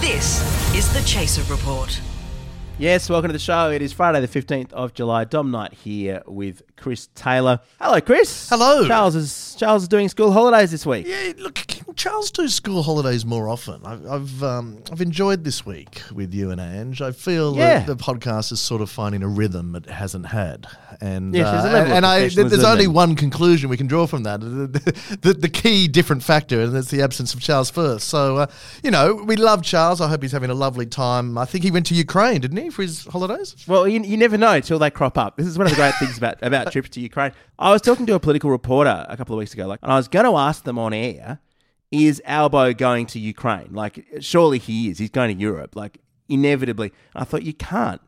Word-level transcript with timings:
This 0.00 0.74
is 0.74 0.92
the 0.92 1.00
Chaser 1.00 1.42
Report. 1.50 2.00
Yes, 2.78 3.08
welcome 3.08 3.30
to 3.30 3.32
the 3.32 3.38
show. 3.38 3.70
It 3.70 3.80
is 3.80 3.94
Friday, 3.94 4.20
the 4.20 4.28
15th 4.28 4.70
of 4.74 4.92
July. 4.92 5.24
Dom 5.24 5.50
Knight 5.50 5.72
here 5.72 6.22
with 6.26 6.60
Chris 6.76 7.08
Taylor. 7.14 7.60
Hello, 7.80 8.02
Chris. 8.02 8.50
Hello. 8.50 8.86
Charles 8.86 9.14
is 9.16 9.56
Charles 9.58 9.84
is 9.84 9.88
doing 9.88 10.10
school 10.10 10.30
holidays 10.30 10.72
this 10.72 10.84
week. 10.84 11.06
Yeah, 11.08 11.32
look, 11.38 11.58
Charles 11.96 12.30
do 12.30 12.46
school 12.48 12.82
holidays 12.82 13.24
more 13.24 13.48
often? 13.48 13.80
I've 13.86 14.06
I've, 14.06 14.42
um, 14.42 14.82
I've 14.92 15.00
enjoyed 15.00 15.42
this 15.42 15.64
week 15.64 16.02
with 16.12 16.34
you 16.34 16.50
and 16.50 16.60
Ange. 16.60 17.00
I 17.00 17.12
feel 17.12 17.56
Yeah. 17.56 17.78
that 17.78 17.86
the 17.86 17.96
podcast 17.96 18.52
is 18.52 18.60
sort 18.60 18.82
of 18.82 18.90
finding 18.90 19.22
a 19.22 19.28
rhythm 19.28 19.74
it 19.74 19.86
hasn't 19.86 20.26
had, 20.26 20.66
and 21.00 21.34
a 21.34 21.48
uh, 21.48 21.62
level 21.64 21.92
and 21.94 22.04
I 22.04 22.28
there's 22.28 22.62
only 22.62 22.84
and- 22.84 22.94
one 22.94 23.16
conclusion 23.16 23.70
we 23.70 23.78
can 23.78 23.86
draw 23.86 24.06
from 24.06 24.24
that: 24.24 24.40
the, 24.42 25.16
the, 25.22 25.32
the 25.32 25.48
key 25.48 25.88
different 25.88 26.22
factor, 26.22 26.60
and 26.60 26.74
that's 26.74 26.90
the 26.90 27.00
absence 27.00 27.32
of 27.32 27.40
Charles 27.40 27.70
first. 27.70 28.06
So 28.08 28.36
uh, 28.36 28.46
you 28.82 28.90
know, 28.90 29.14
we 29.14 29.36
love 29.36 29.62
Charles. 29.62 30.02
I 30.02 30.08
hope 30.08 30.20
he's 30.20 30.32
having 30.32 30.50
a 30.50 30.54
lovely 30.54 30.84
time. 30.84 31.38
I 31.38 31.46
think 31.46 31.64
he 31.64 31.70
went 31.70 31.86
to 31.86 31.94
Ukraine, 31.94 32.42
didn't 32.42 32.58
he, 32.58 32.65
for 32.70 32.82
his 32.82 33.04
holidays? 33.04 33.56
Well, 33.66 33.86
you, 33.88 34.02
you 34.02 34.16
never 34.16 34.36
know 34.36 34.52
until 34.52 34.78
they 34.78 34.90
crop 34.90 35.18
up. 35.18 35.36
This 35.36 35.46
is 35.46 35.58
one 35.58 35.66
of 35.66 35.72
the 35.72 35.76
great 35.76 35.94
things 35.96 36.18
about, 36.18 36.42
about 36.42 36.72
trips 36.72 36.88
to 36.90 37.00
Ukraine. 37.00 37.32
I 37.58 37.70
was 37.72 37.82
talking 37.82 38.06
to 38.06 38.14
a 38.14 38.20
political 38.20 38.50
reporter 38.50 39.06
a 39.08 39.16
couple 39.16 39.34
of 39.34 39.38
weeks 39.38 39.54
ago, 39.54 39.66
like, 39.66 39.80
and 39.82 39.92
I 39.92 39.96
was 39.96 40.08
going 40.08 40.26
to 40.26 40.36
ask 40.36 40.64
them 40.64 40.78
on 40.78 40.92
air, 40.92 41.40
is 41.90 42.20
Albo 42.24 42.72
going 42.72 43.06
to 43.06 43.18
Ukraine? 43.18 43.68
Like, 43.72 44.04
surely 44.20 44.58
he 44.58 44.90
is. 44.90 44.98
He's 44.98 45.10
going 45.10 45.34
to 45.34 45.40
Europe, 45.40 45.76
like, 45.76 45.98
inevitably. 46.28 46.92
And 47.14 47.22
I 47.22 47.24
thought, 47.24 47.42
you 47.42 47.54
can't. 47.54 48.00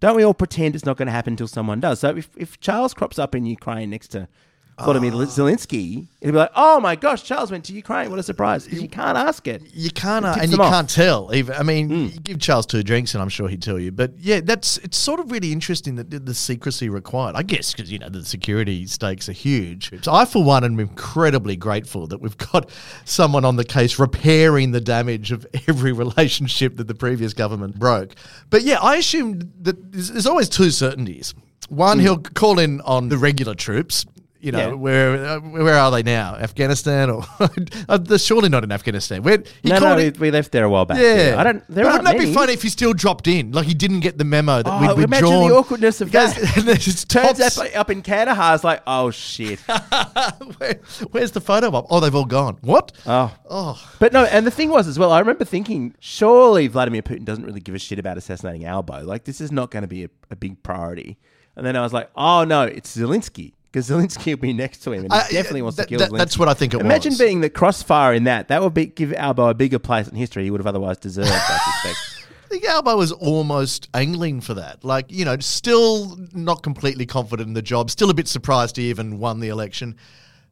Don't 0.00 0.16
we 0.16 0.24
all 0.24 0.34
pretend 0.34 0.74
it's 0.74 0.84
not 0.84 0.96
going 0.96 1.06
to 1.06 1.12
happen 1.12 1.34
until 1.34 1.46
someone 1.46 1.80
does? 1.80 2.00
So 2.00 2.16
if, 2.16 2.28
if 2.36 2.58
Charles 2.60 2.92
crops 2.92 3.18
up 3.18 3.34
in 3.34 3.46
Ukraine 3.46 3.90
next 3.90 4.08
to 4.08 4.28
Vladimir 4.78 5.12
Zelensky, 5.12 6.08
it'd 6.20 6.32
be 6.32 6.38
like, 6.38 6.50
oh 6.56 6.80
my 6.80 6.96
gosh, 6.96 7.22
Charles 7.22 7.50
went 7.50 7.64
to 7.66 7.72
Ukraine. 7.72 8.10
What 8.10 8.18
a 8.18 8.22
surprise. 8.22 8.66
you 8.72 8.88
can't 8.88 9.18
ask 9.18 9.46
it. 9.46 9.62
You 9.72 9.90
can't, 9.90 10.24
It 10.24 10.28
uh, 10.28 10.36
and 10.40 10.50
you 10.52 10.58
off. 10.58 10.72
can't 10.72 10.88
tell. 10.90 11.34
Even 11.34 11.54
I 11.56 11.62
mean, 11.62 11.90
you 11.90 12.08
give 12.20 12.40
Charles 12.40 12.66
two 12.66 12.82
drinks, 12.82 13.14
and 13.14 13.22
I'm 13.22 13.28
sure 13.28 13.48
he'd 13.48 13.62
tell 13.62 13.78
you. 13.78 13.92
But 13.92 14.12
yeah, 14.18 14.40
that's 14.40 14.78
it's 14.78 14.96
sort 14.96 15.20
of 15.20 15.30
really 15.30 15.52
interesting 15.52 15.96
that 15.96 16.10
the, 16.10 16.32
secrecy 16.32 16.88
required. 16.88 17.36
I 17.36 17.42
guess 17.42 17.72
because 17.72 17.92
you 17.92 17.98
know 17.98 18.08
the 18.08 18.24
security 18.24 18.86
stakes 18.86 19.28
are 19.28 19.32
huge. 19.32 19.92
So 20.02 20.12
I, 20.12 20.24
for 20.24 20.42
one, 20.42 20.64
am 20.64 20.80
incredibly 20.80 21.56
grateful 21.56 22.06
that 22.08 22.20
we've 22.20 22.38
got 22.38 22.70
someone 23.04 23.44
on 23.44 23.56
the 23.56 23.64
case 23.64 23.98
repairing 23.98 24.72
the 24.72 24.80
damage 24.80 25.30
of 25.30 25.46
every 25.68 25.92
relationship 25.92 26.76
that 26.78 26.88
the 26.88 26.94
previous 26.94 27.34
government 27.34 27.78
broke. 27.78 28.14
But 28.48 28.62
yeah, 28.62 28.78
I 28.80 28.96
assume 28.96 29.52
that 29.60 29.92
there's, 29.92 30.10
there's 30.10 30.26
always 30.26 30.48
two 30.48 30.70
certainties. 30.70 31.34
One, 31.68 31.98
he'll 32.00 32.18
call 32.18 32.58
in 32.58 32.80
on 32.80 33.08
the 33.08 33.18
regular 33.18 33.54
troops. 33.54 34.04
You 34.42 34.50
know. 34.50 34.58
Yeah. 34.58 34.72
where 34.74 35.24
uh, 35.24 35.38
where 35.40 35.74
are 35.78 35.90
they 35.92 36.02
now? 36.02 36.34
Afghanistan 36.34 37.08
or 37.10 37.22
uh, 37.88 37.96
they're 37.96 38.18
surely 38.18 38.48
not 38.48 38.64
in 38.64 38.72
Afghanistan. 38.72 39.22
Where 39.22 39.38
he 39.62 39.68
No, 39.70 39.78
no, 39.78 39.96
we, 39.96 40.10
we 40.10 40.30
left 40.32 40.50
there 40.50 40.64
a 40.64 40.68
while 40.68 40.84
back. 40.84 40.98
yeah. 40.98 41.36
I 41.38 41.44
don't. 41.44 41.62
There 41.68 41.84
wouldn't 41.84 42.02
that 42.04 42.18
be 42.18 42.34
funny 42.34 42.52
if 42.52 42.62
he 42.62 42.68
still 42.68 42.92
dropped 42.92 43.28
in? 43.28 43.52
Like 43.52 43.66
he 43.66 43.74
didn't 43.74 44.00
get 44.00 44.18
the 44.18 44.24
memo 44.24 44.62
that 44.64 44.66
Oh, 44.68 44.94
we'd 44.96 45.04
imagine 45.04 45.26
withdrawn. 45.28 45.48
the 45.48 45.54
awkwardness 45.54 46.00
of 46.00 46.10
goes- 46.18 46.34
that. 46.34 46.76
his 46.82 47.04
Turns 47.04 47.38
tops- 47.38 47.58
up, 47.58 47.68
up 47.76 47.90
in 47.90 48.02
Kandahar, 48.02 48.56
it's 48.56 48.64
like, 48.64 48.82
oh 48.86 49.10
shit. 49.12 49.60
Where- 49.60 50.80
where's 51.12 51.30
the 51.30 51.40
photo 51.40 51.68
op? 51.76 51.86
Oh, 51.88 52.00
they've 52.00 52.14
all 52.14 52.24
gone. 52.24 52.58
What? 52.62 52.90
Oh. 53.06 53.32
Oh. 53.48 53.92
But 54.00 54.12
no, 54.12 54.24
and 54.24 54.46
the 54.46 54.50
thing 54.50 54.70
was 54.70 54.88
as 54.88 54.98
well, 54.98 55.12
I 55.12 55.20
remember 55.20 55.44
thinking, 55.44 55.94
surely 56.00 56.66
Vladimir 56.66 57.02
Putin 57.02 57.24
doesn't 57.24 57.44
really 57.44 57.60
give 57.60 57.74
a 57.74 57.78
shit 57.78 57.98
about 58.00 58.18
assassinating 58.18 58.64
Albo. 58.64 59.02
Like, 59.04 59.22
this 59.24 59.40
is 59.40 59.52
not 59.52 59.70
going 59.70 59.82
to 59.82 59.88
be 59.88 60.04
a, 60.04 60.08
a 60.30 60.36
big 60.36 60.62
priority. 60.64 61.18
And 61.54 61.64
then 61.66 61.76
I 61.76 61.82
was 61.82 61.92
like, 61.92 62.10
oh 62.16 62.44
no, 62.44 62.62
it's 62.62 62.96
Zelensky. 62.96 63.52
Because 63.72 63.88
Zelensky 63.88 64.26
will 64.34 64.36
be 64.36 64.52
next 64.52 64.78
to 64.80 64.92
him, 64.92 65.04
and 65.04 65.12
he 65.12 65.18
I- 65.18 65.28
definitely 65.30 65.62
wants 65.62 65.78
that- 65.78 65.84
to 65.84 65.88
kill 65.88 65.98
that- 66.00 66.10
Zelensky. 66.10 66.18
that's 66.18 66.38
what 66.38 66.48
I 66.48 66.54
think 66.54 66.74
it 66.74 66.76
was. 66.76 66.84
Imagine 66.84 67.12
was. 67.12 67.18
being 67.18 67.40
the 67.40 67.48
crossfire 67.48 68.12
in 68.12 68.24
that. 68.24 68.48
That 68.48 68.62
would 68.62 68.74
be 68.74 68.86
give 68.86 69.14
Albo 69.14 69.48
a 69.48 69.54
bigger 69.54 69.78
place 69.78 70.08
in 70.08 70.14
history 70.14 70.44
he 70.44 70.50
would 70.50 70.60
have 70.60 70.66
otherwise 70.66 70.98
deserved, 70.98 71.30
I 71.32 71.58
suspect. 71.82 71.98
I 72.44 72.48
think 72.50 72.64
Albo 72.66 72.98
was 72.98 73.12
almost 73.12 73.88
angling 73.94 74.42
for 74.42 74.52
that. 74.54 74.84
Like, 74.84 75.10
you 75.10 75.24
know, 75.24 75.38
still 75.38 76.18
not 76.34 76.62
completely 76.62 77.06
confident 77.06 77.48
in 77.48 77.54
the 77.54 77.62
job, 77.62 77.90
still 77.90 78.10
a 78.10 78.14
bit 78.14 78.28
surprised 78.28 78.76
he 78.76 78.90
even 78.90 79.18
won 79.18 79.40
the 79.40 79.48
election. 79.48 79.96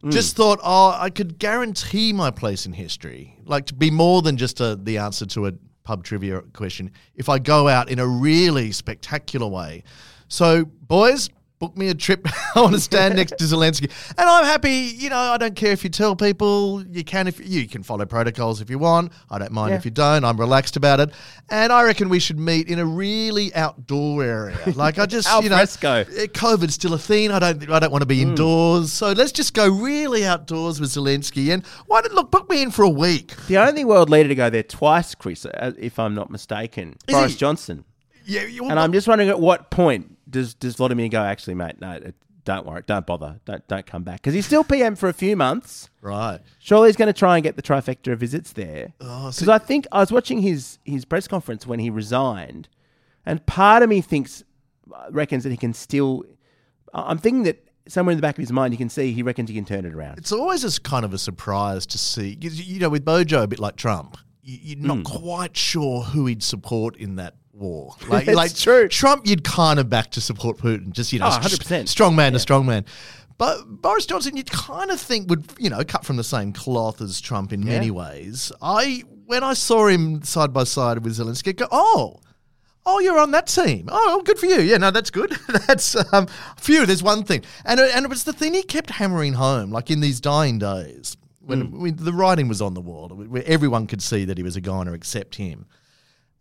Mm. 0.03 0.11
Just 0.11 0.35
thought, 0.35 0.59
oh, 0.63 0.97
I 0.99 1.11
could 1.11 1.39
guarantee 1.39 2.15
my 2.15 2.31
place 2.31 2.65
in 2.65 2.73
history. 2.73 3.37
Like, 3.45 3.67
to 3.67 3.75
be 3.75 3.91
more 3.91 4.23
than 4.23 4.39
just 4.39 4.63
a, 4.63 4.77
the 4.83 4.97
answer 4.97 5.27
to 5.27 5.49
a 5.49 5.53
pub 5.85 6.05
trivia 6.05 6.41
question 6.55 6.91
if 7.17 7.29
I 7.29 7.39
go 7.39 7.69
out 7.69 7.91
in 7.91 7.99
a 7.99 8.07
really 8.07 8.73
spectacular 8.73 9.47
way. 9.47 9.83
So, 10.29 10.65
boys, 10.65 11.29
book 11.61 11.77
me 11.77 11.89
a 11.89 11.95
trip. 11.95 12.27
I 12.57 12.61
want 12.63 12.75
to 12.75 12.81
stand 12.81 13.17
next 13.17 13.37
to 13.39 13.45
Zelensky. 13.45 13.91
And 14.19 14.29
I'm 14.29 14.45
happy, 14.45 14.71
you 14.97 15.11
know, 15.11 15.17
I 15.19 15.37
don't 15.37 15.55
care 15.55 15.73
if 15.73 15.85
you 15.85 15.91
tell 15.91 16.17
people. 16.17 16.83
You 16.87 17.05
can 17.05 17.29
if 17.29 17.39
you 17.47 17.69
can 17.69 17.83
follow 17.83 18.07
protocols 18.07 18.63
if 18.63 18.71
you 18.71 18.79
want. 18.79 19.13
I 19.31 19.39
don't 19.39 19.53
mind 19.53 19.71
Yeah. 19.73 19.77
if 19.77 19.85
you 19.85 19.91
don't. 19.91 20.25
I'm 20.25 20.41
relaxed 20.41 20.77
about 20.77 21.01
it. 21.01 21.11
And 21.51 21.71
I 21.71 21.83
reckon 21.85 22.09
we 22.09 22.19
should 22.19 22.41
meet 22.41 22.69
in 22.69 22.79
a 22.79 22.85
really 22.87 23.55
outdoor 23.55 24.25
area. 24.25 24.57
Like 24.81 24.99
I 24.99 25.05
just, 25.05 25.29
you 25.43 25.51
know, 25.51 25.57
fresco. 25.57 26.05
eh, 26.17 26.27
COVID's 26.29 26.75
still 26.75 26.95
a 26.95 26.99
thing. 26.99 27.31
I 27.31 27.39
don't, 27.39 27.71
I 27.71 27.79
don't 27.79 27.91
want 27.93 28.01
to 28.03 28.07
be 28.07 28.23
indoors. 28.23 28.91
So 28.93 29.13
let's 29.13 29.33
just 29.33 29.53
go 29.53 29.69
really 29.69 30.25
outdoors 30.25 30.81
with 30.81 30.89
Zelensky. 30.91 31.53
And 31.53 31.67
why 31.87 32.01
don't 32.01 32.15
look 32.15 32.31
book 32.31 32.49
me 32.49 32.63
in 32.63 32.71
for 32.71 32.85
a 32.85 32.89
week? 32.89 33.35
the 33.49 33.59
only 33.59 33.85
world 33.85 34.09
leader 34.09 34.31
to 34.31 34.35
go 34.35 34.49
there 34.49 34.63
twice, 34.63 35.15
Chris, 35.15 35.45
uh, 35.45 35.73
if 35.79 35.99
I'm 35.99 36.15
not 36.15 36.31
mistaken, 36.31 36.97
Is 37.07 37.15
Boris 37.15 37.33
he? 37.33 37.39
Johnson. 37.39 37.85
Yeah, 38.25 38.45
you, 38.45 38.65
And 38.69 38.79
I'm 38.79 38.93
just 38.93 39.09
wondering 39.09 39.29
at 39.29 39.41
what 39.41 39.71
point 39.71 40.17
does 40.31 40.55
does 40.55 40.77
Vladimir 40.77 41.09
go? 41.09 41.21
Actually, 41.23 41.55
mate, 41.55 41.81
no, 41.81 41.99
don't 42.45 42.65
worry, 42.67 42.83
don't 42.87 43.07
bother, 43.07 43.41
don't 43.45 43.67
don't 43.69 43.87
come 43.87 44.03
back 44.03 44.17
because 44.23 44.33
he's 44.35 44.47
still 44.47 44.65
PM 44.65 44.97
for 44.97 45.09
a 45.09 45.13
few 45.13 45.37
months. 45.37 45.91
right. 46.01 46.41
Surely 46.59 46.89
he's 46.89 46.97
going 46.97 47.13
to 47.13 47.19
try 47.19 47.37
and 47.37 47.43
get 47.45 47.57
the 47.57 47.63
trifecta 47.63 48.13
of 48.13 48.21
visits 48.21 48.53
there. 48.53 48.93
Oh, 49.01 49.31
Because 49.31 49.49
I 49.49 49.59
think 49.59 49.87
I 49.93 50.01
was 50.01 50.11
watching 50.11 50.41
his 50.41 50.79
his 50.85 51.05
press 51.05 51.29
conference 51.29 51.67
when 51.67 51.79
he 51.81 51.91
resigned, 51.91 52.69
and 53.27 53.45
part 53.47 53.83
of 53.83 53.89
me 53.89 54.01
thinks 54.01 54.43
reckons 55.11 55.45
that 55.45 55.51
he 55.51 55.57
can 55.57 55.73
still. 55.75 56.25
I'm 56.93 57.19
thinking 57.19 57.45
that 57.45 57.69
somewhere 57.89 58.13
in 58.13 58.19
the 58.19 58.23
back 58.23 58.37
of 58.37 58.43
his 58.43 58.53
mind, 58.53 58.73
you 58.75 58.79
can 58.79 58.89
see 58.89 59.13
he 59.13 59.23
reckons 59.23 59.49
he 59.49 59.55
can 59.55 59.65
turn 59.65 59.85
it 59.85 59.95
around. 59.95 60.19
It's 60.19 60.33
always 60.33 60.65
a 60.65 60.81
kind 60.81 61.05
of 61.05 61.13
a 61.15 61.19
surprise 61.19 61.87
to 61.87 61.99
see, 61.99 62.37
you 62.41 62.81
know, 62.81 62.89
with 62.89 63.05
Bojo, 63.05 63.43
a 63.43 63.47
bit 63.47 63.59
like 63.61 63.77
Trump, 63.77 64.17
you- 64.43 64.59
you're 64.63 64.79
not 64.87 64.99
Hmm. 64.99 65.03
quite 65.03 65.57
sure 65.57 66.03
who 66.03 66.27
he'd 66.27 66.43
support 66.43 66.97
in 66.97 67.17
that 67.17 67.35
war. 67.61 67.95
Like, 68.09 68.27
It's 68.27 68.37
like 68.37 68.55
true. 68.55 68.89
Trump, 68.89 69.27
you'd 69.27 69.45
kind 69.45 69.79
of 69.79 69.89
back 69.89 70.11
to 70.13 70.21
support 70.21 70.59
Putin, 70.59 70.91
just 70.91 71.13
you 71.13 71.19
know, 71.21 71.27
Oh, 71.27 71.39
100%. 71.41 71.87
strong 71.89 72.17
man 72.17 72.33
to 72.33 72.39
strong 72.39 72.67
man. 72.67 72.85
But 73.39 73.65
Boris 73.81 74.05
Johnson, 74.07 74.37
you'd 74.37 74.51
kind 74.51 74.91
of 74.91 75.01
think 75.01 75.31
would 75.31 75.45
you 75.59 75.71
know 75.71 75.83
cut 75.85 76.05
from 76.05 76.17
the 76.17 76.25
same 76.25 76.53
cloth 76.53 77.01
as 77.01 77.21
Trump 77.21 77.53
in 77.53 77.65
many 77.65 77.91
ways. 77.91 78.53
I 78.61 79.05
when 79.27 79.43
I 79.45 79.55
saw 79.55 79.87
him 79.87 80.23
side 80.23 80.53
by 80.53 80.65
side 80.65 81.03
with 81.05 81.17
Zelensky, 81.17 81.55
go 81.57 81.67
oh. 81.71 82.21
Oh, 82.87 82.99
you're 82.99 83.19
on 83.19 83.31
that 83.33 83.47
team. 83.47 83.89
Oh, 83.93 84.23
good 84.25 84.39
for 84.39 84.47
you. 84.47 84.61
Yeah, 84.61 84.79
no, 84.79 84.91
that's 84.91 85.11
good. 85.11 85.31
that's 85.67 85.95
um, 86.15 86.27
phew. 86.57 86.87
There's 86.87 87.03
one 87.03 87.25
thing, 87.25 87.43
and 87.67 87.79
it, 87.79 87.95
and 87.95 88.07
it 88.07 88.09
was 88.09 88.25
the 88.25 88.33
thing 88.33 88.55
he 88.55 88.63
kept 88.63 88.89
hammering 88.91 89.35
home, 89.35 89.71
like 89.71 89.91
in 89.91 90.01
these 90.01 90.19
dying 90.19 90.59
days 90.59 91.17
when, 91.41 91.79
when 91.79 91.97
the 91.97 92.13
writing 92.13 92.49
was 92.49 92.63
on 92.63 92.73
the 92.75 92.81
wall, 92.81 93.09
where 93.09 93.43
everyone 93.47 93.87
could 93.87 94.03
see 94.03 94.25
that 94.25 94.39
he 94.39 94.43
was 94.43 94.57
a 94.57 94.61
goner 94.63 94.95
except 94.95 95.35
him. 95.37 95.67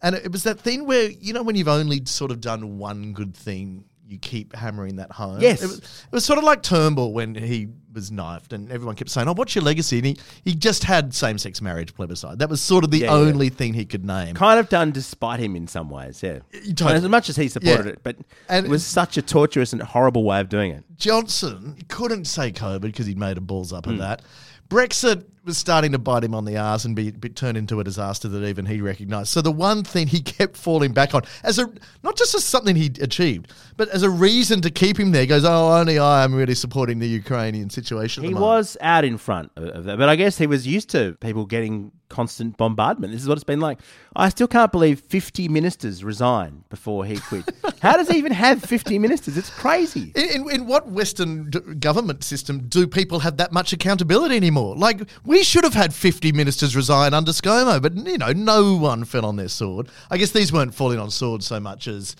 And 0.01 0.15
it 0.15 0.31
was 0.31 0.43
that 0.43 0.59
thing 0.59 0.85
where 0.85 1.09
you 1.09 1.33
know 1.33 1.43
when 1.43 1.55
you've 1.55 1.67
only 1.67 2.05
sort 2.05 2.31
of 2.31 2.39
done 2.41 2.77
one 2.77 3.13
good 3.13 3.35
thing, 3.35 3.83
you 4.07 4.17
keep 4.17 4.55
hammering 4.55 4.95
that 4.95 5.11
home. 5.11 5.39
Yes. 5.41 5.61
it 5.61 5.67
was, 5.67 5.77
it 5.79 6.11
was 6.11 6.25
sort 6.25 6.37
of 6.39 6.43
like 6.45 6.63
Turnbull 6.63 7.13
when 7.13 7.35
he 7.35 7.67
was 7.93 8.09
knifed, 8.11 8.53
and 8.53 8.71
everyone 8.71 8.95
kept 8.95 9.09
saying, 9.09 9.27
"Oh, 9.27 9.33
what's 9.33 9.53
your 9.55 9.63
legacy?" 9.63 9.97
And 9.97 10.05
he, 10.07 10.17
he 10.45 10.55
just 10.55 10.83
had 10.83 11.13
same-sex 11.13 11.61
marriage 11.61 11.93
plebiscite. 11.93 12.37
That 12.39 12.49
was 12.49 12.61
sort 12.61 12.83
of 12.85 12.91
the 12.91 12.99
Yeah, 12.99 13.05
yeah. 13.07 13.13
only 13.13 13.49
thing 13.49 13.73
he 13.73 13.83
could 13.85 14.05
name. 14.05 14.35
Kind 14.35 14.59
of 14.59 14.69
done 14.69 14.91
despite 14.91 15.39
him 15.41 15.55
in 15.55 15.67
some 15.67 15.89
ways, 15.89 16.23
yeah. 16.23 16.39
totally. 16.75 16.93
As 16.95 17.07
much 17.09 17.29
as 17.29 17.35
he 17.35 17.47
supported 17.49 17.85
Yeah. 17.87 17.91
it, 17.93 17.99
but 18.03 18.15
And- 18.47 18.65
it 18.65 18.69
was 18.69 18.85
such 18.85 19.17
a 19.17 19.21
torturous 19.21 19.73
and 19.73 19.81
horrible 19.81 20.23
way 20.23 20.39
of 20.39 20.49
doing 20.49 20.71
it. 20.71 20.85
Johnson 20.97 21.75
couldn't 21.87 22.25
say 22.25 22.51
COVID 22.51 22.81
because 22.81 23.05
he'd 23.05 23.17
made 23.19 23.37
a 23.37 23.41
balls 23.41 23.71
Hmm. 23.71 23.75
up 23.77 23.87
of 23.87 23.97
that. 23.97 24.21
Brexit 24.69 25.25
was 25.45 25.57
starting 25.57 25.91
to 25.93 25.97
bite 25.97 26.23
him 26.23 26.35
on 26.35 26.45
the 26.45 26.57
arse 26.57 26.85
and 26.85 26.95
be, 26.95 27.11
be 27.11 27.29
turned 27.29 27.57
into 27.57 27.79
a 27.79 27.83
disaster 27.83 28.27
that 28.27 28.43
even 28.45 28.65
he 28.65 28.81
recognised. 28.81 29.29
So 29.29 29.41
the 29.41 29.51
one 29.51 29.83
thing 29.83 30.07
he 30.07 30.21
kept 30.37 30.57
falling 30.57 30.93
back 30.93 31.13
on, 31.13 31.23
as 31.43 31.59
a 31.59 31.71
not 32.03 32.17
just 32.17 32.35
as 32.35 32.43
something 32.43 32.75
he 32.75 32.91
achieved, 33.01 33.51
but 33.77 33.89
as 33.89 34.03
a 34.03 34.09
reason 34.09 34.61
to 34.61 34.69
keep 34.69 34.97
him 34.99 35.11
there, 35.11 35.25
goes, 35.25 35.45
"Oh, 35.45 35.71
only 35.73 35.97
I 35.99 36.23
am 36.23 36.33
really 36.35 36.55
supporting 36.55 36.99
the 36.99 37.07
Ukrainian 37.07 37.69
situation." 37.69 38.23
at 38.23 38.27
He 38.29 38.33
was 38.33 38.77
out 38.81 39.05
in 39.05 39.17
front 39.17 39.51
of- 39.55 39.85
that, 39.85 39.97
but 39.97 40.09
I 40.09 40.15
guess 40.15 40.37
he 40.37 40.47
was 40.47 40.67
used 40.67 40.89
to 40.91 41.15
people 41.21 41.45
getting 41.45 41.91
constant 42.09 42.57
bombardment. 42.57 43.13
This 43.13 43.21
is 43.21 43.27
what 43.27 43.37
it's 43.37 43.43
been 43.43 43.59
like. 43.59 43.79
I 44.15 44.29
still 44.29 44.47
can't 44.47 44.71
believe 44.71 44.99
50 44.99 45.47
ministers 45.47 46.03
resigned 46.03 46.67
before 46.69 47.05
he 47.05 47.17
quit. 47.19 47.47
How 47.81 47.95
does 47.97 48.09
he 48.09 48.17
even 48.17 48.31
have 48.31 48.63
50 48.63 48.97
ministers? 48.97 49.37
It's 49.37 49.51
crazy. 49.51 50.11
In, 50.15 50.41
in, 50.41 50.49
in 50.49 50.65
what 50.65 50.87
Western 50.89 51.51
d- 51.51 51.59
government 51.79 52.23
system 52.23 52.67
do 52.67 52.87
people 52.87 53.19
have 53.19 53.37
that 53.37 53.51
much 53.51 53.73
accountability 53.73 54.35
anymore? 54.35 54.75
Like, 54.75 55.01
we 55.23 55.38
should 55.43 55.63
have 55.63 55.73
had 55.73 55.93
50 55.93 56.31
ministers 56.31 56.75
resign 56.75 57.13
under 57.13 57.31
ScoMo, 57.31 57.81
but, 57.81 57.95
you 57.95 58.17
know, 58.17 58.31
no 58.31 58.75
one 58.75 59.05
fell 59.05 59.25
on 59.25 59.35
their 59.35 59.47
sword. 59.49 59.89
I 60.09 60.17
guess 60.17 60.31
these 60.31 60.51
weren't 60.53 60.73
falling 60.73 60.99
on 60.99 61.11
swords 61.11 61.45
so 61.45 61.59
much 61.59 61.87
as, 61.87 62.15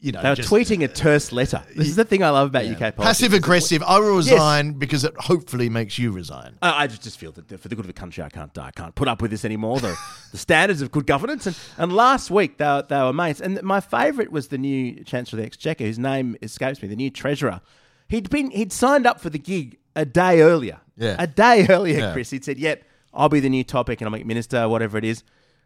you 0.00 0.12
know, 0.12 0.22
They 0.22 0.28
were 0.28 0.36
just 0.36 0.50
tweeting 0.50 0.84
a 0.84 0.88
terse 0.88 1.32
uh, 1.32 1.36
letter. 1.36 1.62
This 1.74 1.88
is 1.88 1.96
the 1.96 2.04
thing 2.04 2.22
I 2.22 2.30
love 2.30 2.48
about 2.48 2.64
UK 2.64 2.78
politics. 2.78 3.02
passive 3.02 3.32
aggressive. 3.32 3.82
I 3.82 3.98
will 3.98 4.16
resign 4.16 4.72
because 4.74 5.02
it 5.02 5.12
hopefully 5.18 5.68
makes 5.68 5.98
you 5.98 6.12
resign. 6.12 6.56
I 6.62 6.84
I 6.84 6.86
just, 6.86 7.02
just 7.02 7.18
feel 7.18 7.32
that 7.32 7.48
for 7.60 7.66
the 7.68 7.74
good 7.74 7.84
of 7.84 7.88
the 7.88 7.92
country, 7.92 8.22
I 8.22 8.28
can't 8.28 8.56
I 8.58 8.70
can't 8.70 8.94
put 8.94 9.08
up 9.08 9.20
with 9.20 9.32
this 9.32 9.44
anymore. 9.44 9.80
The, 9.80 9.98
the 10.30 10.38
standards 10.38 10.82
of 10.82 10.92
good 10.92 11.06
governance. 11.06 11.46
And, 11.46 11.56
and 11.78 11.92
last 11.92 12.30
week 12.30 12.58
they 12.58 12.64
were, 12.64 12.86
they 12.88 13.00
were 13.02 13.12
mates. 13.12 13.40
And 13.40 13.60
my 13.64 13.80
favourite 13.80 14.30
was 14.30 14.48
the 14.48 14.58
new 14.58 15.02
Chancellor 15.02 15.38
of 15.38 15.42
the 15.42 15.46
Exchequer, 15.46 15.84
whose 15.84 15.98
name 15.98 16.36
escapes 16.42 16.80
me, 16.80 16.86
the 16.86 16.94
new 16.96 17.10
Treasurer. 17.10 17.60
He'd 18.08 18.30
been 18.30 18.52
he'd 18.52 18.72
signed 18.72 19.04
up 19.04 19.20
for 19.20 19.30
the 19.30 19.38
gig 19.38 19.78
a 19.96 20.04
day 20.04 20.42
earlier. 20.42 20.78
Yeah. 20.98 21.16
a 21.18 21.26
day 21.26 21.66
earlier, 21.70 21.98
Yeah. 21.98 22.12
Chris. 22.12 22.30
He'd 22.30 22.44
said, 22.44 22.58
"Yep, 22.58 22.82
I'll 23.14 23.28
be 23.28 23.40
the 23.40 23.48
new 23.50 23.64
top 23.64 23.88
economic 23.90 24.26
minister, 24.26 24.68
whatever 24.68 24.98
it 24.98 25.04
is." 25.04 25.22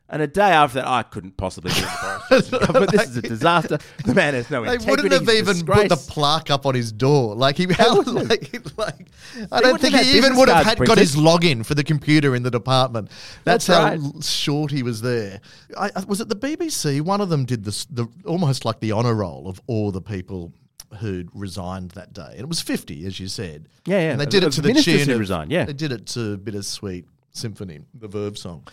And 0.08 0.20
a 0.20 0.26
day 0.26 0.50
after 0.50 0.74
that, 0.80 0.86
I 0.86 1.04
couldn't 1.04 1.38
possibly 1.38 1.72
be 1.72 1.80
Boris 2.28 2.50
This 2.90 3.08
is 3.08 3.16
a 3.16 3.22
disaster. 3.22 3.78
The 4.04 4.14
man 4.14 4.34
has 4.34 4.50
no 4.50 4.62
They 4.62 4.74
integrity. 4.74 4.90
wouldn't 5.08 5.12
have 5.12 5.20
he's 5.22 5.48
a 5.48 5.52
even 5.54 5.64
put 5.66 5.88
the 5.88 5.96
plaque 5.96 6.50
up 6.50 6.66
on 6.66 6.74
his 6.74 6.92
door. 6.92 7.34
Like 7.34 7.56
he, 7.56 7.64
how, 7.72 7.96
wouldn't 7.96 8.28
like, 8.28 8.52
like, 8.76 9.06
I 9.50 9.60
don't 9.62 9.72
wouldn't 9.72 9.80
think 9.80 9.94
have 9.94 10.04
he 10.04 10.10
even 10.10 10.22
business 10.32 10.38
would 10.38 10.48
have 10.50 10.64
cards 10.64 10.78
had, 10.80 10.86
got 10.86 10.98
his 10.98 11.16
login 11.16 11.64
for 11.64 11.74
the 11.74 11.84
computer 11.84 12.34
in 12.34 12.42
the 12.42 12.50
department. 12.50 13.08
That's, 13.44 13.66
That's 13.66 13.66
how 13.68 13.84
right. 13.84 13.98
l- 14.00 14.20
short 14.20 14.70
he 14.70 14.82
was 14.82 15.00
there. 15.00 15.40
I, 15.78 15.90
I- 15.96 16.04
was 16.04 16.20
it 16.20 16.28
the 16.28 16.36
BBC? 16.36 17.00
One 17.00 17.22
of 17.22 17.30
them 17.30 17.46
did 17.46 17.64
this, 17.64 17.86
the 17.86 18.06
almost 18.26 18.66
like 18.66 18.80
the 18.80 18.92
honour 18.92 19.14
roll 19.14 19.48
of 19.48 19.62
all 19.66 19.92
the 19.92 20.02
people 20.02 20.52
who'd 20.98 21.28
resigned 21.34 21.92
that 21.92 22.12
day, 22.12 22.32
and 22.32 22.40
it 22.40 22.48
was 22.48 22.60
fifty, 22.60 23.06
as 23.06 23.18
you 23.18 23.28
said. 23.28 23.68
Yeah, 23.86 24.00
yeah. 24.00 24.10
And 24.12 24.20
they 24.20 24.26
did 24.26 24.44
Of 24.44 24.52
it 24.52 24.56
to 24.56 24.62
the 24.62 24.68
ministers 24.68 25.04
tune 25.04 25.14
of 25.14 25.20
resigned, 25.20 25.52
yeah. 25.52 25.64
They 25.64 25.72
did 25.72 25.92
it 25.92 26.06
to 26.08 26.36
Bittersweet 26.36 27.06
Symphony, 27.32 27.80
the 27.94 28.08
Verve 28.08 28.38
song. 28.38 28.66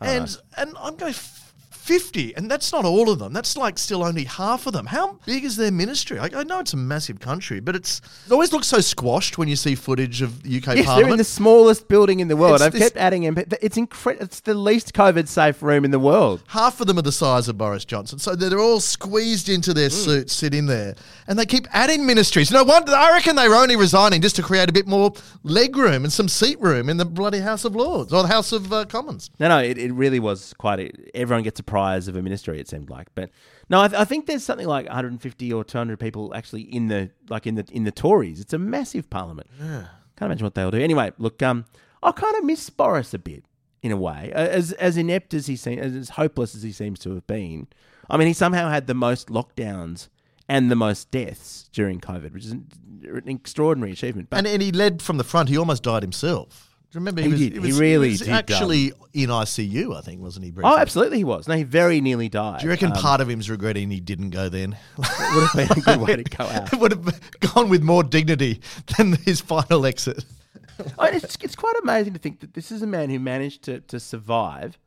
And 0.00 0.24
uh, 0.24 0.60
and 0.62 0.76
I'm 0.78 0.96
going 0.96 1.14
50, 1.86 2.36
and 2.36 2.50
that's 2.50 2.72
not 2.72 2.84
all 2.84 3.08
of 3.10 3.20
them. 3.20 3.32
That's 3.32 3.56
like 3.56 3.78
still 3.78 4.02
only 4.02 4.24
half 4.24 4.66
of 4.66 4.72
them. 4.72 4.86
How 4.86 5.18
big 5.24 5.44
is 5.44 5.56
their 5.56 5.70
ministry? 5.70 6.18
I, 6.18 6.28
I 6.34 6.42
know 6.42 6.58
it's 6.58 6.72
a 6.72 6.76
massive 6.76 7.20
country, 7.20 7.60
but 7.60 7.76
it's 7.76 8.00
it 8.26 8.32
always 8.32 8.52
looks 8.52 8.66
so 8.66 8.80
squashed 8.80 9.38
when 9.38 9.46
you 9.46 9.54
see 9.54 9.76
footage 9.76 10.20
of 10.20 10.42
the 10.42 10.56
UK 10.56 10.76
Yes, 10.78 10.86
they're 10.86 11.08
in 11.08 11.16
the 11.16 11.22
smallest 11.24 11.86
building 11.86 12.18
in 12.18 12.26
the 12.26 12.36
world. 12.36 12.56
It's 12.56 12.64
I've 12.64 12.74
kept 12.74 12.96
adding 12.96 13.22
MP. 13.22 13.54
It's 13.62 13.76
incredible. 13.76 14.24
It's 14.24 14.40
the 14.40 14.54
least 14.54 14.94
COVID 14.94 15.28
safe 15.28 15.62
room 15.62 15.84
in 15.84 15.92
the 15.92 16.00
world. 16.00 16.42
Half 16.48 16.80
of 16.80 16.88
them 16.88 16.98
are 16.98 17.02
the 17.02 17.12
size 17.12 17.48
of 17.48 17.56
Boris 17.56 17.84
Johnson, 17.84 18.18
so 18.18 18.34
they're 18.34 18.58
all 18.58 18.80
squeezed 18.80 19.48
into 19.48 19.72
their 19.72 19.90
suits, 19.90 20.32
sitting 20.32 20.66
there, 20.66 20.96
and 21.28 21.38
they 21.38 21.46
keep 21.46 21.68
adding 21.72 22.04
ministries. 22.04 22.50
No 22.50 22.64
wonder 22.64 22.92
I 22.92 23.12
reckon 23.12 23.36
they 23.36 23.48
were 23.48 23.54
only 23.54 23.76
resigning 23.76 24.20
just 24.20 24.34
to 24.36 24.42
create 24.42 24.68
a 24.68 24.72
bit 24.72 24.88
more 24.88 25.12
leg 25.44 25.76
room 25.76 26.02
and 26.02 26.12
some 26.12 26.28
seat 26.28 26.60
room 26.60 26.88
in 26.88 26.96
the 26.96 27.04
bloody 27.04 27.38
House 27.38 27.64
of 27.64 27.76
Lords 27.76 28.12
or 28.12 28.22
the 28.22 28.28
House 28.28 28.50
of 28.50 28.72
uh, 28.72 28.84
Commons. 28.86 29.30
No, 29.38 29.48
no, 29.48 29.58
it, 29.58 29.78
it 29.78 29.92
really 29.92 30.18
was 30.18 30.52
quite. 30.54 30.80
A, 30.80 30.90
everyone 31.14 31.44
gets 31.44 31.60
a 31.60 31.62
prize 31.76 32.08
of 32.08 32.16
a 32.16 32.22
ministry. 32.22 32.58
It 32.58 32.68
seemed 32.68 32.88
like, 32.88 33.08
but 33.14 33.28
no, 33.68 33.82
I, 33.82 33.88
th- 33.88 34.00
I 34.00 34.04
think 34.04 34.24
there's 34.24 34.42
something 34.42 34.66
like 34.66 34.86
150 34.86 35.52
or 35.52 35.62
200 35.62 36.00
people 36.00 36.32
actually 36.34 36.62
in 36.62 36.88
the 36.88 37.10
like 37.28 37.46
in 37.46 37.56
the 37.56 37.66
in 37.70 37.84
the 37.84 37.90
Tories. 37.92 38.40
It's 38.40 38.54
a 38.54 38.58
massive 38.58 39.10
parliament. 39.10 39.48
Can't 40.16 40.30
imagine 40.30 40.44
what 40.44 40.54
they'll 40.54 40.70
do. 40.70 40.80
Anyway, 40.80 41.12
look, 41.18 41.42
um, 41.42 41.66
I 42.02 42.12
kind 42.12 42.34
of 42.36 42.44
miss 42.44 42.70
Boris 42.70 43.12
a 43.12 43.18
bit 43.18 43.44
in 43.82 43.92
a 43.92 43.96
way, 43.96 44.32
as 44.34 44.72
as 44.72 44.96
inept 44.96 45.34
as 45.34 45.48
he 45.48 45.56
seems, 45.56 45.94
as 45.94 46.08
hopeless 46.10 46.54
as 46.54 46.62
he 46.62 46.72
seems 46.72 46.98
to 47.00 47.14
have 47.14 47.26
been. 47.26 47.66
I 48.08 48.16
mean, 48.16 48.28
he 48.28 48.32
somehow 48.34 48.70
had 48.70 48.86
the 48.86 48.94
most 48.94 49.28
lockdowns 49.28 50.08
and 50.48 50.70
the 50.70 50.76
most 50.76 51.10
deaths 51.10 51.68
during 51.72 52.00
COVID, 52.00 52.32
which 52.32 52.46
is 52.46 52.52
an, 52.52 52.68
an 53.02 53.28
extraordinary 53.28 53.92
achievement. 53.92 54.30
But 54.30 54.38
And, 54.38 54.46
and 54.46 54.62
he 54.62 54.72
led 54.72 55.02
from 55.02 55.18
the 55.18 55.24
front. 55.24 55.50
He 55.50 55.58
almost 55.58 55.82
died 55.82 56.02
himself. 56.02 56.75
Remember? 56.96 57.22
He 57.22 57.28
was, 57.28 57.38
did. 57.40 57.52
He 57.52 57.58
was- 57.60 57.78
really 57.80 58.10
was 58.10 58.20
did, 58.20 58.28
actually 58.30 58.92
in 59.14 59.30
ICU, 59.30 59.96
I 59.96 60.00
think, 60.02 60.20
wasn't 60.20 60.44
he? 60.44 60.50
briefly? 60.50 60.70
oh, 60.70 60.76
absolutely, 60.76 61.18
he 61.18 61.24
was. 61.24 61.46
No, 61.48 61.54
he 61.56 61.62
very 61.62 62.00
nearly 62.00 62.28
died. 62.28 62.60
Do 62.60 62.66
you 62.66 62.70
reckon 62.70 62.92
Um, 62.92 62.98
part 62.98 63.20
of 63.20 63.28
him's 63.28 63.48
regretting 63.48 63.90
he 63.90 64.00
didn't 64.00 64.30
go 64.30 64.48
then? 64.48 64.76
would 64.96 65.06
have 65.06 65.52
been 65.54 65.78
a 65.78 65.80
good 65.80 66.00
way 66.00 66.16
to 66.16 66.24
go 66.24 66.44
out? 66.48 66.72
it 66.72 66.78
would 66.78 66.92
have 66.92 67.20
gone 67.54 67.68
with 67.68 67.82
more 67.82 68.02
dignity 68.02 68.60
than 68.96 69.12
his 69.24 69.40
final 69.40 69.86
exit. 69.86 70.24
I- 70.98 71.10
it's, 71.10 71.36
it's 71.42 71.56
quite 71.56 71.74
amazing 71.82 72.12
to 72.14 72.18
think 72.18 72.40
that 72.40 72.54
this 72.54 72.70
is 72.72 72.82
a 72.82 72.86
man 72.86 73.08
who 73.10 73.18
managed 73.18 73.62
to, 73.64 73.80
to 73.80 73.98
survive 74.00 74.78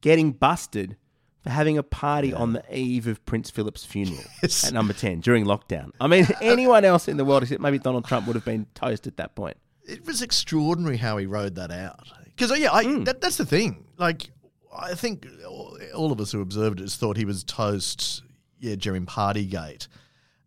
getting 0.00 0.32
busted 0.32 0.96
for 1.42 1.50
having 1.50 1.76
a 1.76 1.82
party 1.82 2.32
on 2.32 2.52
the 2.54 2.62
eve 2.74 3.06
of 3.06 3.24
Prince 3.26 3.50
Philip's 3.50 3.84
funeral 3.84 4.22
Yes. 4.42 4.64
at 4.66 4.72
number 4.72 4.92
10 4.94 5.20
during 5.20 5.44
lockdown. 5.44 5.90
I 6.00 6.06
mean, 6.06 6.26
anyone 6.40 6.84
else 6.86 7.06
in 7.08 7.16
the 7.18 7.24
world 7.24 7.42
except 7.42 7.60
maybe 7.60 7.78
Donald 7.78 8.04
Trump 8.06 8.26
would 8.26 8.36
have 8.36 8.44
been 8.46 8.66
toast 8.74 9.06
at 9.06 9.16
that 9.18 9.34
point. 9.34 9.56
It 9.86 10.06
was 10.06 10.22
extraordinary 10.22 10.96
how 10.96 11.16
he 11.18 11.26
rode 11.26 11.54
that 11.56 11.70
out. 11.70 12.08
Because 12.26 12.58
yeah, 12.58 12.72
I, 12.72 12.84
Hmm. 12.84 13.04
that, 13.04 13.20
that's 13.20 13.36
the 13.36 13.46
thing. 13.46 13.84
Like, 13.98 14.30
I 14.76 14.94
think 14.94 15.26
all- 15.48 15.78
all 15.94 16.10
of 16.12 16.20
us 16.20 16.32
who 16.32 16.40
observed 16.40 16.80
it 16.80 16.90
thought 16.90 17.16
he 17.16 17.24
was 17.24 17.44
toast. 17.44 18.22
Yeah, 18.60 18.76
during 18.76 19.04
Partygate, 19.04 19.88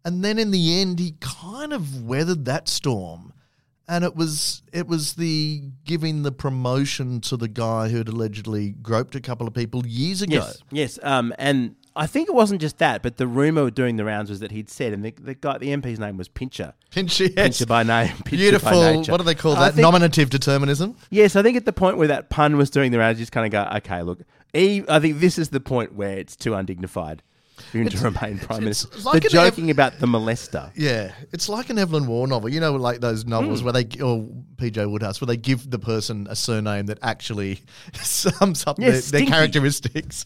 and 0.03 0.23
then 0.23 0.39
in 0.39 0.49
the 0.49 0.81
end, 0.81 0.97
he 0.99 1.13
kind 1.19 1.71
of 1.71 2.03
weathered 2.03 2.45
that 2.45 2.67
storm. 2.67 3.31
And 3.87 4.03
it 4.03 4.15
was 4.15 4.63
it 4.73 4.87
was 4.87 5.13
the 5.13 5.61
giving 5.85 6.23
the 6.23 6.31
promotion 6.31 7.21
to 7.21 7.37
the 7.37 7.47
guy 7.47 7.89
who 7.89 7.97
had 7.97 8.07
allegedly 8.09 8.71
groped 8.81 9.15
a 9.15 9.21
couple 9.21 9.47
of 9.47 9.53
people 9.53 9.85
years 9.85 10.21
ago. 10.23 10.33
Yes, 10.35 10.57
yes. 10.71 10.99
Um, 11.03 11.31
and 11.37 11.75
I 11.97 12.07
think 12.07 12.29
it 12.29 12.35
wasn't 12.35 12.61
just 12.61 12.77
that, 12.77 13.01
but 13.03 13.17
the 13.17 13.27
rumor 13.27 13.69
doing 13.69 13.95
the 13.97 14.05
rounds 14.05 14.29
was 14.29 14.39
that 14.39 14.51
he'd 14.51 14.69
said, 14.69 14.93
and 14.93 15.03
the, 15.03 15.11
the 15.19 15.33
guy, 15.35 15.57
the 15.57 15.69
MP's 15.69 15.99
name 15.99 16.15
was 16.17 16.27
Pincher. 16.27 16.73
Pincher, 16.91 17.25
yes. 17.25 17.33
Pincher 17.35 17.65
by 17.65 17.83
name, 17.83 18.07
Pincher 18.25 18.29
by 18.29 18.29
Beautiful. 18.37 18.81
nature. 18.81 19.11
What 19.11 19.17
do 19.17 19.23
they 19.23 19.35
call 19.35 19.55
that? 19.55 19.73
think- 19.73 19.81
Nominative 19.81 20.29
determinism. 20.29 20.95
Yes, 21.09 21.35
I 21.35 21.41
think 21.43 21.57
at 21.57 21.65
the 21.65 21.73
point 21.73 21.97
where 21.97 22.07
that 22.07 22.29
pun 22.29 22.55
was 22.57 22.69
doing 22.69 22.91
the 22.91 22.99
rounds, 22.99 23.19
you 23.19 23.23
just 23.23 23.31
kind 23.31 23.45
of 23.45 23.51
go, 23.51 23.77
okay, 23.77 24.01
look, 24.03 24.21
I 24.53 24.99
think 24.99 25.19
this 25.19 25.37
is 25.37 25.49
the 25.49 25.59
point 25.59 25.93
where 25.93 26.17
it's 26.17 26.35
too 26.35 26.53
undignified 26.53 27.21
him 27.71 27.87
to 27.89 27.97
remain 28.03 28.39
prime 28.39 28.63
minister. 28.63 28.89
like 29.03 29.23
the 29.23 29.27
an 29.27 29.31
joking 29.31 29.71
about 29.71 29.99
the 29.99 30.07
molester. 30.07 30.71
Yeah, 30.75 31.11
it's 31.31 31.49
like 31.49 31.69
an 31.69 31.77
Evelyn 31.77 32.07
Waugh 32.07 32.25
novel. 32.25 32.49
You 32.49 32.59
know, 32.59 32.75
like 32.75 32.99
those 33.01 33.25
novels 33.25 33.63
where 33.63 33.73
they 33.73 33.83
or 34.01 34.27
PJ 34.55 34.89
Wodehouse 34.89 35.21
where 35.21 35.25
they 35.27 35.37
give 35.37 35.69
the 35.69 35.79
person 35.79 36.27
a 36.29 36.35
surname 36.35 36.85
that 36.87 36.99
actually 37.01 37.61
sums 37.93 38.65
up 38.67 38.79
Yeah, 38.79 38.91
their, 38.91 39.01
their 39.01 39.25
characteristics. 39.25 40.25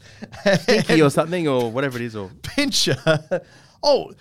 Stinky 0.64 1.02
or 1.04 1.10
something, 1.10 1.48
or 1.48 1.72
whatever 1.72 1.98
it 1.98 2.04
is, 2.04 2.16
or 2.16 2.30
Pincher. 2.44 2.98
Oh, 3.84 4.14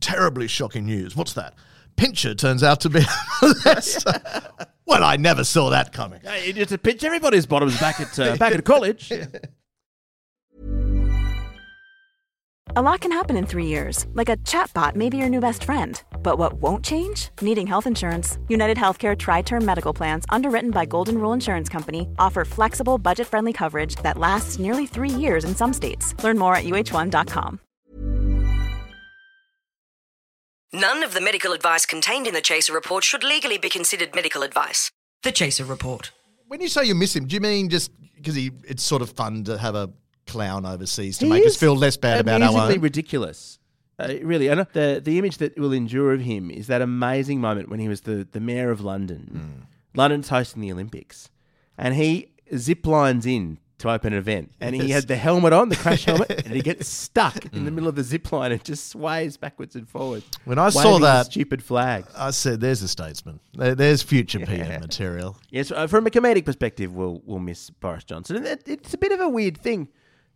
terribly 0.00 0.48
shocking 0.48 0.86
news. 0.86 1.14
What's 1.14 1.34
that? 1.34 1.52
Pincher 1.96 2.34
turns 2.34 2.62
out 2.62 2.80
to 2.80 2.88
be. 2.88 3.00
a 3.00 3.02
molester. 3.02 4.66
well, 4.86 5.04
I 5.04 5.16
never 5.16 5.44
saw 5.44 5.68
that 5.70 5.92
coming. 5.92 6.20
Hey, 6.22 6.50
it's 6.56 6.72
a 6.72 6.78
pinch. 6.78 7.04
Everybody's 7.04 7.44
bottoms 7.44 7.78
back 7.78 8.00
at 8.00 8.18
uh, 8.18 8.36
back 8.36 8.54
at 8.54 8.64
college. 8.64 9.12
A 12.74 12.82
lot 12.82 13.00
can 13.00 13.12
happen 13.12 13.36
in 13.36 13.46
three 13.46 13.66
years, 13.66 14.06
like 14.14 14.28
a 14.28 14.36
chatbot 14.38 14.96
may 14.96 15.08
be 15.08 15.16
your 15.16 15.28
new 15.28 15.40
best 15.40 15.62
friend. 15.62 16.02
But 16.22 16.36
what 16.36 16.54
won't 16.54 16.84
change? 16.84 17.30
Needing 17.40 17.66
health 17.66 17.86
insurance. 17.86 18.38
United 18.48 18.76
Healthcare 18.76 19.16
Tri 19.16 19.42
Term 19.42 19.64
Medical 19.64 19.94
Plans, 19.94 20.24
underwritten 20.30 20.72
by 20.72 20.84
Golden 20.84 21.18
Rule 21.18 21.32
Insurance 21.32 21.68
Company, 21.68 22.08
offer 22.18 22.44
flexible, 22.44 22.98
budget 22.98 23.28
friendly 23.28 23.52
coverage 23.52 23.94
that 24.02 24.18
lasts 24.18 24.58
nearly 24.58 24.84
three 24.84 25.10
years 25.10 25.44
in 25.44 25.54
some 25.54 25.72
states. 25.72 26.12
Learn 26.24 26.38
more 26.38 26.56
at 26.56 26.64
uh1.com. 26.64 27.60
None 30.72 31.02
of 31.04 31.14
the 31.14 31.20
medical 31.20 31.52
advice 31.52 31.86
contained 31.86 32.26
in 32.26 32.34
the 32.34 32.40
Chaser 32.40 32.72
report 32.72 33.04
should 33.04 33.22
legally 33.22 33.58
be 33.58 33.68
considered 33.70 34.14
medical 34.14 34.42
advice. 34.42 34.90
The 35.22 35.30
Chaser 35.32 35.64
report. 35.64 36.10
When 36.48 36.60
you 36.60 36.68
say 36.68 36.84
you 36.84 36.96
miss 36.96 37.14
him, 37.14 37.26
do 37.26 37.34
you 37.34 37.40
mean 37.40 37.70
just 37.70 37.92
because 38.16 38.34
he? 38.34 38.50
It's 38.64 38.82
sort 38.82 39.02
of 39.02 39.10
fun 39.10 39.44
to 39.44 39.56
have 39.56 39.76
a 39.76 39.90
clown 40.26 40.66
overseas 40.66 41.18
to 41.18 41.24
He 41.26 41.30
make 41.30 41.46
us 41.46 41.56
feel 41.56 41.76
less 41.76 41.96
bad 41.96 42.20
about 42.20 42.42
our 42.42 42.70
own. 42.70 42.80
ridiculous. 42.80 43.58
Uh, 43.98 44.14
really, 44.22 44.48
and 44.48 44.66
the 44.74 45.00
the 45.02 45.18
image 45.18 45.38
that 45.38 45.58
will 45.58 45.72
endure 45.72 46.12
of 46.12 46.20
him 46.20 46.50
is 46.50 46.66
that 46.66 46.82
amazing 46.82 47.40
moment 47.40 47.70
when 47.70 47.80
he 47.80 47.88
was 47.88 48.02
the, 48.02 48.28
the 48.30 48.40
mayor 48.40 48.70
of 48.70 48.82
London. 48.82 49.20
Hmm. 49.32 49.62
London's 49.98 50.28
hosting 50.28 50.60
the 50.60 50.70
Olympics, 50.70 51.30
and 51.78 51.94
he 51.94 52.28
zip 52.54 52.86
lines 52.86 53.24
in 53.24 53.56
to 53.78 53.90
open 53.90 54.12
an 54.12 54.18
event, 54.18 54.52
and 54.60 54.74
he 54.74 54.90
had 54.90 55.08
the 55.08 55.16
helmet 55.16 55.54
on, 55.54 55.70
the 55.70 55.76
crash 55.76 56.04
helmet, 56.04 56.30
and 56.44 56.54
he 56.54 56.60
gets 56.60 56.86
stuck 57.04 57.46
in 57.54 57.64
the 57.64 57.70
middle 57.70 57.88
of 57.88 57.94
the 57.94 58.02
zip 58.02 58.30
line 58.32 58.52
and 58.52 58.62
just 58.62 58.88
sways 58.88 59.38
backwards 59.38 59.74
and 59.76 59.88
forwards. 59.88 60.26
When 60.44 60.58
I 60.58 60.68
saw 60.68 60.98
that- 60.98 61.26
stupid 61.26 61.62
flag. 61.62 62.04
I 62.14 62.32
said, 62.32 62.60
"There's 62.60 62.82
a 62.82 62.88
statesman. 62.88 63.40
There's 63.54 64.02
future 64.02 64.40
PM 64.40 64.82
material." 64.82 65.38
Yes, 65.50 65.70
uh, 65.72 65.86
from 65.86 66.06
a 66.06 66.10
comedic 66.10 66.44
perspective, 66.44 66.94
we'll 66.94 67.22
we'll 67.24 67.38
miss 67.38 67.70
Boris 67.70 68.04
Johnson, 68.04 68.36
and 68.36 68.60
it's 68.66 68.92
a 68.92 68.98
bit 68.98 69.12
of 69.12 69.20
a 69.20 69.28
weird 69.30 69.56
thing. 69.56 69.88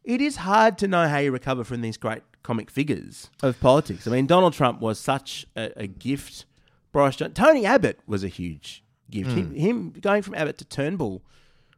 It 0.04 0.20
is 0.20 0.36
hard 0.36 0.78
to 0.78 0.88
know 0.88 1.08
how 1.08 1.18
you 1.18 1.30
recover 1.30 1.64
from 1.64 1.82
these 1.82 1.96
great 1.96 2.22
comic 2.42 2.70
figures 2.70 3.30
of 3.42 3.60
politics. 3.60 4.06
I 4.06 4.10
mean, 4.10 4.26
Donald 4.26 4.54
Trump 4.54 4.80
was 4.80 4.98
such 4.98 5.46
a, 5.56 5.70
a 5.76 5.86
gift. 5.86 6.46
Boris 6.92 7.16
Johnson, 7.16 7.34
Tony 7.34 7.66
Abbott 7.66 8.00
was 8.06 8.24
a 8.24 8.28
huge 8.28 8.82
gift. 9.10 9.30
Him, 9.30 9.46
hmm. 9.48 9.54
him 9.54 9.90
going 10.00 10.22
from 10.22 10.34
Abbott 10.34 10.58
to 10.58 10.64
Turnbull 10.64 11.22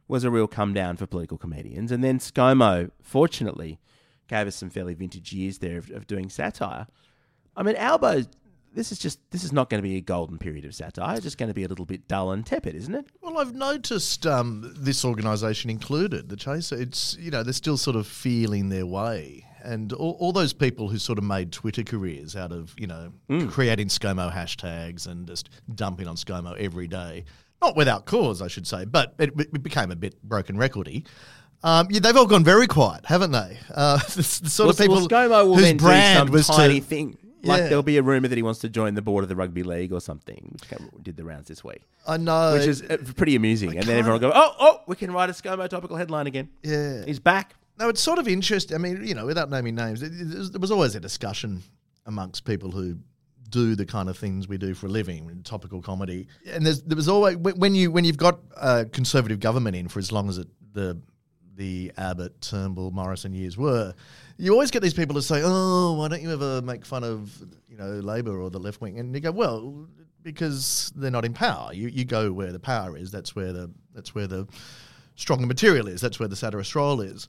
was 0.07 0.23
a 0.23 0.31
real 0.31 0.47
come 0.47 0.73
down 0.73 0.97
for 0.97 1.05
political 1.05 1.37
comedians, 1.37 1.91
and 1.91 2.03
then 2.03 2.19
ScoMo, 2.19 2.91
fortunately, 3.01 3.79
gave 4.27 4.47
us 4.47 4.55
some 4.55 4.69
fairly 4.69 4.93
vintage 4.93 5.33
years 5.33 5.59
there 5.59 5.77
of, 5.77 5.89
of 5.91 6.07
doing 6.07 6.29
satire. 6.29 6.87
I 7.55 7.63
mean, 7.63 7.75
Albo, 7.75 8.23
this 8.73 8.91
is 8.91 8.99
just 8.99 9.19
this 9.31 9.43
is 9.43 9.51
not 9.51 9.69
going 9.69 9.81
to 9.81 9.87
be 9.87 9.97
a 9.97 10.01
golden 10.01 10.37
period 10.37 10.65
of 10.65 10.75
satire. 10.75 11.15
It's 11.15 11.23
just 11.23 11.37
going 11.37 11.49
to 11.49 11.53
be 11.53 11.63
a 11.63 11.67
little 11.67 11.85
bit 11.85 12.07
dull 12.07 12.31
and 12.31 12.45
tepid, 12.45 12.75
isn't 12.75 12.93
it? 12.93 13.05
Well, 13.21 13.37
I've 13.37 13.53
noticed 13.53 14.25
um, 14.25 14.73
this 14.77 15.05
organisation 15.05 15.69
included, 15.69 16.29
the 16.29 16.35
Chaser. 16.35 16.79
It's 16.79 17.17
you 17.19 17.31
know 17.31 17.43
they're 17.43 17.53
still 17.53 17.77
sort 17.77 17.95
of 17.95 18.07
feeling 18.07 18.69
their 18.69 18.85
way, 18.85 19.45
and 19.63 19.93
all, 19.93 20.17
all 20.19 20.31
those 20.31 20.53
people 20.53 20.89
who 20.89 20.97
sort 20.97 21.17
of 21.17 21.23
made 21.23 21.51
Twitter 21.51 21.83
careers 21.83 22.35
out 22.35 22.51
of 22.51 22.73
you 22.77 22.87
know 22.87 23.13
creating 23.49 23.87
ScoMo 23.87 24.33
hashtags 24.33 25.07
and 25.07 25.27
just 25.27 25.49
dumping 25.73 26.07
on 26.07 26.15
ScoMo 26.15 26.57
every 26.57 26.87
day, 26.87 27.25
not 27.61 27.75
without 27.75 28.05
cause, 28.05 28.41
I 28.41 28.47
should 28.47 28.67
say, 28.67 28.85
but 28.85 29.13
it, 29.19 29.31
it 29.37 29.63
became 29.63 29.91
a 29.91 29.95
bit 29.95 30.21
broken 30.23 30.57
recordy. 30.57 31.05
Um, 31.63 31.87
yeah, 31.89 32.01
they've 32.01 32.17
all 32.17 32.25
gone 32.25 32.43
very 32.43 32.67
quiet, 32.67 33.05
haven't 33.05 33.31
they? 33.31 33.57
Uh, 33.73 33.97
the, 33.97 34.15
the 34.43 34.49
sort 34.49 34.69
of 34.69 34.77
people 34.77 34.95
well, 34.95 35.07
ScoMo 35.07 35.47
will 35.47 35.55
whose 35.55 35.73
brand 35.73 36.29
was 36.29 36.47
tiny 36.47 36.81
to, 36.81 36.85
thing. 36.85 37.17
Like 37.43 37.59
Yeah. 37.61 37.67
there'll 37.67 37.83
be 37.83 37.97
a 37.97 38.03
rumor 38.03 38.27
that 38.29 38.35
he 38.37 38.41
wants 38.41 38.61
to 38.61 38.69
join 38.69 38.95
the 38.95 39.01
board 39.01 39.23
of 39.23 39.29
the 39.29 39.35
rugby 39.35 39.63
league 39.63 39.91
or 39.91 39.99
something, 39.99 40.49
which 40.53 40.67
came- 40.69 40.89
did 41.01 41.17
the 41.17 41.25
rounds 41.25 41.47
this 41.49 41.63
week, 41.63 41.81
I 42.07 42.17
know, 42.17 42.53
which 42.53 42.67
is 42.67 42.81
uh, 42.81 42.97
pretty 43.17 43.35
amusing. 43.35 43.77
And 43.77 43.85
then 43.85 43.97
everyone 43.97 44.21
will 44.21 44.29
go, 44.29 44.33
"Oh, 44.35 44.55
oh, 44.59 44.81
we 44.87 44.95
can 44.95 45.11
write 45.11 45.29
a 45.29 45.33
ScoMo 45.33 45.67
topical 45.67 45.97
headline 45.97 46.27
again." 46.27 46.49
yeah. 46.63 47.03
He's 47.05 47.19
back. 47.19 47.55
No, 47.79 47.89
it's 47.89 48.01
sort 48.01 48.19
of 48.19 48.27
interesting. 48.27 48.75
I 48.75 48.77
mean, 48.77 49.03
you 49.05 49.15
know, 49.15 49.25
without 49.25 49.49
naming 49.49 49.75
names, 49.75 50.01
it, 50.03 50.11
it, 50.13 50.51
there 50.51 50.59
was 50.59 50.71
always 50.71 50.95
a 50.95 50.99
discussion 50.99 51.63
amongst 52.05 52.45
people 52.45 52.71
who 52.71 52.97
do 53.49 53.75
the 53.75 53.85
kind 53.85 54.09
of 54.09 54.17
things 54.17 54.47
we 54.47 54.57
do 54.57 54.73
for 54.73 54.87
a 54.87 54.89
living, 54.89 55.41
topical 55.43 55.81
comedy. 55.81 56.27
And 56.51 56.65
there's, 56.65 56.81
there 56.83 56.95
was 56.95 57.07
always 57.09 57.35
when 57.37 57.55
when 57.59 57.75
you 57.75 57.91
when 57.91 58.05
you've 58.05 58.17
got 58.17 58.39
a 58.55 58.85
conservative 58.85 59.39
government 59.39 59.75
in 59.75 59.87
for 59.89 59.99
as 59.99 60.11
long 60.11 60.29
as 60.29 60.37
it, 60.37 60.47
the 60.73 60.99
the 61.55 61.91
Abbott, 61.97 62.41
Turnbull, 62.41 62.91
Morrison 62.91 63.33
years 63.33 63.57
were, 63.57 63.93
you 64.37 64.51
always 64.51 64.71
get 64.71 64.81
these 64.81 64.93
people 64.93 65.15
to 65.15 65.21
say, 65.21 65.41
"Oh, 65.43 65.93
why 65.93 66.07
don't 66.07 66.21
you 66.21 66.31
ever 66.31 66.61
make 66.61 66.85
fun 66.85 67.03
of 67.03 67.37
you 67.69 67.77
know 67.77 67.99
Labor 67.99 68.39
or 68.41 68.49
the 68.49 68.59
left 68.59 68.81
wing?" 68.81 68.99
And 68.99 69.13
you 69.13 69.21
go, 69.21 69.31
"Well, 69.31 69.87
because 70.23 70.91
they're 70.95 71.11
not 71.11 71.25
in 71.25 71.33
power. 71.33 71.73
You 71.73 71.87
you 71.87 72.05
go 72.05 72.31
where 72.31 72.51
the 72.51 72.59
power 72.59 72.97
is. 72.97 73.11
That's 73.11 73.35
where 73.35 73.53
the 73.53 73.71
that's 73.93 74.15
where 74.15 74.27
the 74.27 74.47
stronger 75.15 75.45
material 75.45 75.87
is. 75.87 76.01
That's 76.01 76.19
where 76.19 76.29
the 76.29 76.35
satirist 76.35 76.75
role 76.75 77.01
is." 77.01 77.27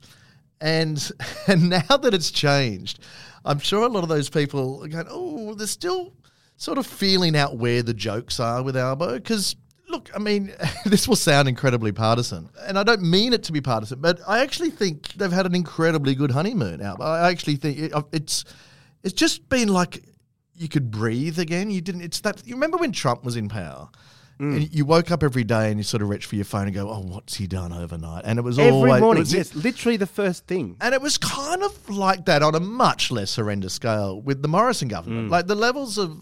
And 0.61 1.11
and 1.47 1.69
now 1.69 1.97
that 1.97 2.13
it's 2.13 2.31
changed, 2.31 2.99
I'm 3.45 3.59
sure 3.59 3.83
a 3.83 3.87
lot 3.87 4.03
of 4.03 4.09
those 4.09 4.29
people 4.29 4.83
are 4.83 4.87
going, 4.87 5.07
oh, 5.09 5.53
they're 5.53 5.67
still 5.67 6.13
sort 6.57 6.77
of 6.77 6.87
feeling 6.87 7.35
out 7.35 7.57
where 7.57 7.83
the 7.83 7.93
jokes 7.93 8.39
are 8.39 8.63
with 8.63 8.75
Albo. 8.75 9.13
Because, 9.15 9.55
look, 9.95 10.11
I 10.15 10.19
mean, 10.19 10.53
this 10.85 11.07
will 11.07 11.15
sound 11.15 11.47
incredibly 11.47 11.91
partisan. 11.91 12.49
And 12.67 12.77
I 12.77 12.83
don't 12.83 13.01
mean 13.01 13.33
it 13.33 13.43
to 13.43 13.51
be 13.51 13.61
partisan, 13.61 13.99
but 13.99 14.19
I 14.27 14.39
actually 14.39 14.69
think 14.69 15.13
they've 15.13 15.31
had 15.31 15.45
an 15.45 15.55
incredibly 15.55 16.15
good 16.15 16.31
honeymoon, 16.31 16.81
Albo. 16.81 17.03
I 17.03 17.29
actually 17.29 17.55
think 17.55 17.79
it, 17.79 17.93
it's 18.11 18.45
it's 19.03 19.13
just 19.13 19.49
been 19.49 19.69
like 19.69 20.03
you 20.55 20.67
could 20.67 20.91
breathe 20.91 21.39
again. 21.39 21.69
You 21.69 21.81
didn't, 21.81 22.01
it's 22.01 22.21
that, 22.21 22.41
you 22.45 22.55
remember 22.55 22.77
when 22.77 22.91
Trump 22.91 23.23
was 23.23 23.35
in 23.35 23.49
power? 23.49 23.89
Mm. 24.39 24.55
And 24.57 24.73
you 24.75 24.85
woke 24.85 25.11
up 25.11 25.23
every 25.23 25.45
day 25.45 25.69
and 25.69 25.79
you 25.79 25.83
sort 25.83 26.01
of 26.01 26.09
reach 26.09 26.25
for 26.25 26.35
your 26.35 26.43
phone 26.43 26.65
and 26.65 26.73
go, 26.73 26.89
"Oh, 26.89 26.99
what's 26.99 27.35
he 27.35 27.47
done 27.47 27.71
overnight?" 27.71 28.23
And 28.25 28.37
it 28.37 28.41
was 28.41 28.59
Every 28.59 28.71
always 28.71 28.99
morning, 28.99 29.21
was- 29.21 29.33
yes, 29.33 29.55
literally 29.55 29.95
the 29.95 30.07
first 30.07 30.45
thing. 30.45 30.75
and 30.81 30.93
it 30.93 31.01
was 31.01 31.17
kind 31.17 31.63
of 31.63 31.89
like 31.89 32.25
that 32.25 32.43
on 32.43 32.53
a 32.53 32.59
much 32.59 33.11
less 33.11 33.37
horrendous 33.37 33.73
scale 33.75 34.21
with 34.21 34.41
the 34.41 34.49
Morrison 34.49 34.89
government. 34.89 35.29
Mm. 35.29 35.31
Like 35.31 35.47
the 35.47 35.55
levels 35.55 35.97
of 35.97 36.17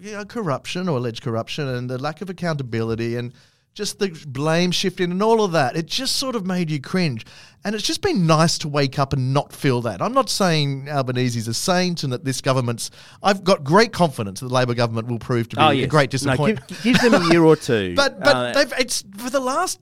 you 0.00 0.12
know, 0.12 0.24
corruption 0.24 0.88
or 0.88 0.96
alleged 0.98 1.22
corruption 1.22 1.68
and 1.68 1.88
the 1.90 1.98
lack 1.98 2.20
of 2.22 2.30
accountability 2.30 3.16
and 3.16 3.32
just 3.72 4.00
the 4.00 4.08
blame 4.26 4.72
shifting 4.72 5.12
and 5.12 5.22
all 5.22 5.44
of 5.44 5.52
that. 5.52 5.76
It 5.76 5.86
just 5.86 6.16
sort 6.16 6.34
of 6.34 6.44
made 6.44 6.70
you 6.70 6.80
cringe. 6.80 7.24
And 7.64 7.74
it's 7.74 7.84
just 7.84 8.02
been 8.02 8.26
nice 8.26 8.58
to 8.58 8.68
wake 8.68 8.98
up 8.98 9.12
and 9.12 9.32
not 9.32 9.52
feel 9.52 9.80
that. 9.82 10.02
I'm 10.02 10.12
not 10.12 10.28
saying 10.28 10.88
Albanese's 10.88 11.46
a 11.46 11.54
saint 11.54 12.02
and 12.02 12.12
that 12.12 12.24
this 12.24 12.40
government's. 12.40 12.90
I've 13.22 13.44
got 13.44 13.62
great 13.62 13.92
confidence 13.92 14.40
that 14.40 14.48
the 14.48 14.54
Labor 14.54 14.74
government 14.74 15.06
will 15.08 15.18
prove 15.20 15.48
to 15.50 15.56
be 15.56 15.62
Oh, 15.62 15.68
a 15.68 15.74
yes. 15.74 15.88
great 15.88 16.08
No, 16.08 16.10
disappointment. 16.10 16.66
give, 16.68 16.82
give 16.82 17.00
them 17.00 17.14
a 17.22 17.28
year 17.30 17.44
or 17.44 17.54
two. 17.70 17.94
But 17.94 18.18
but 18.20 18.34
Uh, 18.36 18.52
they've 18.54 18.72
it's 18.78 19.04
for 19.18 19.30
the 19.30 19.40
last 19.40 19.78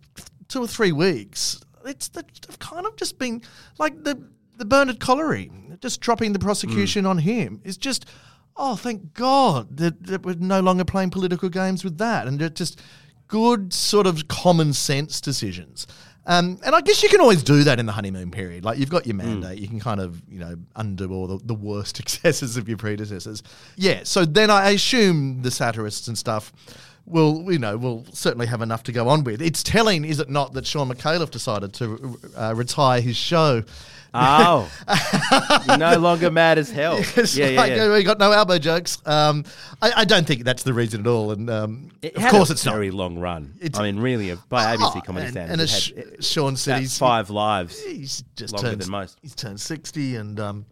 two 0.48 0.62
or 0.62 0.66
three 0.68 0.92
weeks. 0.92 1.60
It's 1.86 2.08
they've 2.08 2.58
kind 2.58 2.84
of 2.84 2.94
just 2.96 3.18
been 3.18 3.40
like 3.78 4.04
the 4.04 4.20
the 4.58 4.64
Bernard 4.66 4.98
Collaery, 4.98 5.50
just 5.80 6.00
dropping 6.00 6.32
the 6.34 6.38
prosecution 6.40 7.04
Mm. 7.04 7.08
on 7.10 7.18
him 7.18 7.60
is 7.64 7.76
just. 7.78 8.04
Oh, 8.58 8.74
thank 8.74 9.14
God 9.14 9.76
that, 9.76 10.04
that 10.06 10.24
we're 10.24 10.34
no 10.34 10.60
longer 10.60 10.84
playing 10.84 11.10
political 11.10 11.48
games 11.48 11.84
with 11.84 11.98
that, 11.98 12.26
and 12.26 12.38
they're 12.38 12.48
just 12.48 12.80
good 13.28 13.72
sort 13.72 14.06
of 14.06 14.26
common 14.26 14.72
sense 14.72 15.20
decisions. 15.20 15.86
Um, 16.26 16.58
and 16.62 16.74
I 16.74 16.82
guess 16.82 17.02
you 17.02 17.08
can 17.08 17.22
always 17.22 17.42
do 17.42 17.64
that 17.64 17.80
in 17.80 17.86
the 17.86 17.92
honeymoon 17.92 18.30
period. 18.30 18.62
Like 18.62 18.78
you've 18.78 18.90
got 18.90 19.06
your 19.06 19.16
mandate, 19.16 19.58
you 19.58 19.66
can 19.66 19.80
kind 19.80 19.98
of 19.98 20.22
you 20.28 20.38
know 20.38 20.56
undo 20.76 21.10
all 21.10 21.26
the, 21.26 21.38
the 21.42 21.54
worst 21.54 21.98
excesses 22.00 22.58
of 22.58 22.68
your 22.68 22.76
predecessors. 22.76 23.42
Yeah. 23.76 24.00
So 24.04 24.26
then 24.26 24.50
I 24.50 24.70
assume 24.70 25.40
the 25.40 25.50
satirists 25.50 26.06
and 26.06 26.18
stuff 26.18 26.52
will 27.06 27.50
you 27.50 27.58
know 27.58 27.78
will 27.78 28.04
certainly 28.12 28.46
have 28.46 28.60
enough 28.60 28.82
to 28.84 28.92
go 28.92 29.08
on 29.08 29.24
with. 29.24 29.40
It's 29.40 29.62
telling, 29.62 30.04
is 30.04 30.20
it 30.20 30.28
not, 30.28 30.52
that 30.52 30.66
Shaun 30.66 30.90
Micallef 30.90 31.30
decided 31.30 31.72
to 31.74 32.18
uh, 32.36 32.54
retire 32.54 33.00
his 33.00 33.16
show. 33.16 33.62
Oh, 34.14 34.70
you're 35.68 35.76
no 35.78 35.98
longer 35.98 36.30
mad 36.30 36.58
as 36.58 36.70
hell. 36.70 36.98
It's 37.16 37.36
yeah, 37.36 37.48
yeah, 37.48 37.60
like, 37.60 37.72
yeah. 37.72 37.92
we 37.92 38.02
got 38.04 38.18
no 38.18 38.32
Albo 38.32 38.58
jokes. 38.58 38.98
Um, 39.06 39.44
I, 39.82 39.92
I 39.98 40.04
don't 40.04 40.26
think 40.26 40.44
that's 40.44 40.62
the 40.62 40.72
reason 40.72 41.00
at 41.02 41.06
all. 41.06 41.30
And 41.32 41.48
um, 41.50 41.90
It 42.02 42.16
of 42.16 42.24
course, 42.28 42.48
a 42.50 42.52
it's 42.52 42.64
not. 42.64 42.74
very 42.74 42.90
long 42.90 43.18
run. 43.18 43.54
It's- 43.60 43.78
I 43.78 43.82
mean, 43.84 44.00
really, 44.00 44.36
by 44.48 44.74
ABC 44.76 44.96
Oh, 44.96 45.00
Comedy 45.00 45.26
and, 45.26 45.32
Standards, 45.34 45.88
and 45.90 46.06
had, 46.08 46.20
Sh- 46.22 46.26
Shaun 46.26 46.56
said, 46.56 46.80
he's 46.80 46.96
five 46.98 47.30
lives. 47.30 47.82
He's 47.82 48.24
just 48.36 48.54
longer 48.54 48.70
turned, 48.70 48.80
than 48.82 48.90
most. 48.90 49.18
He's 49.22 49.34
turned 49.34 49.60
sixty, 49.60 50.16
and 50.16 50.38
um, 50.40 50.66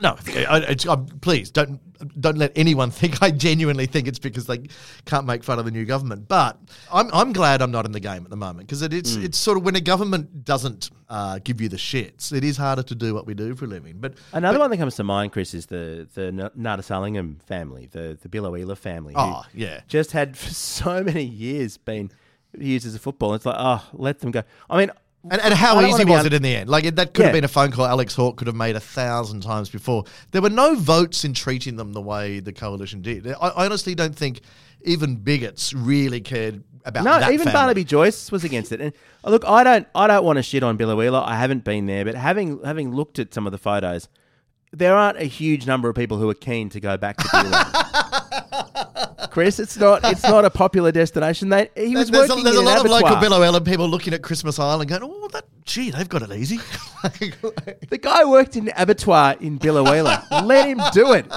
no, 0.00 0.16
I, 0.48 0.74
I, 0.88 0.92
I, 0.92 0.96
please 1.20 1.50
don't 1.50 1.80
don't 2.20 2.38
let 2.38 2.52
anyone 2.56 2.90
think 2.92 3.22
I 3.22 3.30
genuinely 3.32 3.86
think 3.86 4.06
it's 4.06 4.18
because 4.20 4.46
they 4.46 4.60
can't 5.04 5.26
make 5.26 5.42
fun 5.42 5.58
of 5.58 5.64
the 5.64 5.70
new 5.70 5.84
government. 5.84 6.28
But 6.28 6.58
I'm 6.92 7.10
I'm 7.12 7.32
glad 7.32 7.60
I'm 7.62 7.70
not 7.70 7.86
in 7.86 7.92
the 7.92 8.00
game 8.00 8.22
at 8.24 8.30
the 8.30 8.36
moment 8.36 8.68
because 8.68 8.82
it, 8.82 8.92
it's 8.92 9.16
Mm. 9.16 9.24
it's 9.24 9.38
sort 9.38 9.56
of 9.58 9.64
when 9.64 9.74
a 9.76 9.80
government 9.80 10.44
doesn't 10.44 10.90
uh, 11.08 11.38
give 11.42 11.60
you 11.60 11.68
the 11.68 11.76
shits, 11.76 12.32
it 12.32 12.44
is 12.44 12.56
harder 12.56 12.82
to 12.82 12.94
do 12.94 13.14
what 13.14 13.26
we 13.26 13.34
do 13.34 13.54
for 13.54 13.64
a 13.64 13.68
living. 13.68 13.96
But 13.98 14.14
Another 14.32 14.58
one 14.58 14.70
that 14.70 14.76
comes 14.76 14.96
to 14.96 15.04
mind, 15.04 15.32
Chris, 15.32 15.54
is 15.54 15.66
the 15.66 16.06
the 16.14 16.26
N- 16.26 16.50
Nadesalingam 16.58 17.42
family, 17.42 17.88
the 17.90 18.16
the 18.22 18.28
Biloela 18.28 18.76
family. 18.76 19.14
who 19.14 19.20
Oh, 19.20 19.42
yeah. 19.54 19.80
just 19.88 20.12
had 20.12 20.36
for 20.42 20.50
so 20.54 21.02
many 21.02 21.24
years 21.24 21.76
been 21.78 22.10
used 22.56 22.86
as 22.86 22.94
a 22.94 22.98
football. 22.98 23.34
It's 23.34 23.44
like, 23.46 23.56
oh, 23.58 23.84
let 23.92 24.20
them 24.20 24.30
go. 24.30 24.42
I 24.70 24.78
mean, 24.78 24.90
And, 25.30 25.40
and 25.40 25.54
how 25.54 25.80
easy 25.80 26.04
was 26.04 26.20
un- 26.20 26.26
it 26.26 26.32
in 26.32 26.42
the 26.42 26.56
end? 26.56 26.70
Like 26.70 26.84
it, 26.84 26.96
that 26.96 27.14
could 27.14 27.24
have 27.26 27.34
been 27.34 27.44
a 27.44 27.48
phone 27.48 27.70
call 27.70 27.86
Alex 27.86 28.14
Hawke 28.14 28.36
could 28.36 28.46
have 28.46 28.56
made 28.56 28.76
a 28.76 28.80
thousand 28.80 29.42
times 29.42 29.68
before. 29.68 30.04
There 30.30 30.42
were 30.42 30.50
no 30.50 30.74
votes 30.74 31.24
in 31.24 31.34
treating 31.34 31.76
them 31.76 31.92
the 31.92 32.00
way 32.00 32.40
the 32.40 32.52
coalition 32.52 33.02
did. 33.02 33.26
I, 33.26 33.32
I 33.32 33.64
honestly 33.66 33.94
don't 33.94 34.14
think 34.14 34.40
even 34.82 35.16
bigots 35.16 35.74
really 35.74 36.20
cared 36.20 36.62
about 36.84 37.04
No, 37.04 37.16
even 37.30 37.38
family. 37.38 37.52
Barnaby 37.52 37.84
Joyce 37.84 38.30
was 38.32 38.44
against 38.44 38.72
it. 38.72 38.80
And 38.80 38.92
look, 39.24 39.44
I 39.46 39.64
don't, 39.64 39.86
I 39.94 40.06
don't 40.06 40.24
want 40.24 40.36
to 40.36 40.42
shit 40.42 40.62
on 40.62 40.78
Biloela. 40.78 41.24
I 41.26 41.36
haven't 41.36 41.64
been 41.64 41.86
there, 41.86 42.04
but 42.04 42.14
having 42.14 42.62
having 42.64 42.94
looked 42.94 43.18
at 43.18 43.34
some 43.34 43.46
of 43.46 43.52
the 43.52 43.58
photos, 43.58 44.08
there 44.72 44.94
aren't 44.94 45.18
a 45.18 45.24
huge 45.24 45.66
number 45.66 45.88
of 45.88 45.96
people 45.96 46.18
who 46.18 46.28
are 46.28 46.34
keen 46.34 46.68
to 46.70 46.80
go 46.80 46.96
back 46.96 47.16
to 47.18 47.24
Biloela. 47.24 49.28
Chris, 49.30 49.60
it's 49.60 49.76
not, 49.76 50.00
it's 50.04 50.22
not 50.22 50.44
a 50.44 50.50
popular 50.50 50.90
destination. 50.90 51.48
They, 51.48 51.70
he 51.76 51.94
was 51.96 52.10
There's, 52.10 52.30
a, 52.30 52.34
working 52.34 52.44
there's 52.44 52.56
a 52.56 52.60
in 52.60 52.66
an 52.66 52.74
lot 52.74 52.84
of 52.84 52.90
local 52.90 53.08
abattoir. 53.16 53.40
Biloela 53.40 53.64
people 53.64 53.88
looking 53.88 54.14
at 54.14 54.22
Christmas 54.22 54.58
Island 54.58 54.88
going, 54.90 55.02
"Oh, 55.04 55.28
that 55.32 55.44
gee, 55.64 55.90
they've 55.90 56.08
got 56.08 56.22
it 56.22 56.32
easy." 56.32 56.58
The 57.02 57.98
guy 58.02 58.24
worked 58.24 58.56
in 58.56 58.70
abattoir 58.76 59.36
in 59.40 59.58
Biloela. 59.58 60.44
Let 60.44 60.68
him 60.68 60.80
do 60.92 61.12
it. 61.12 61.30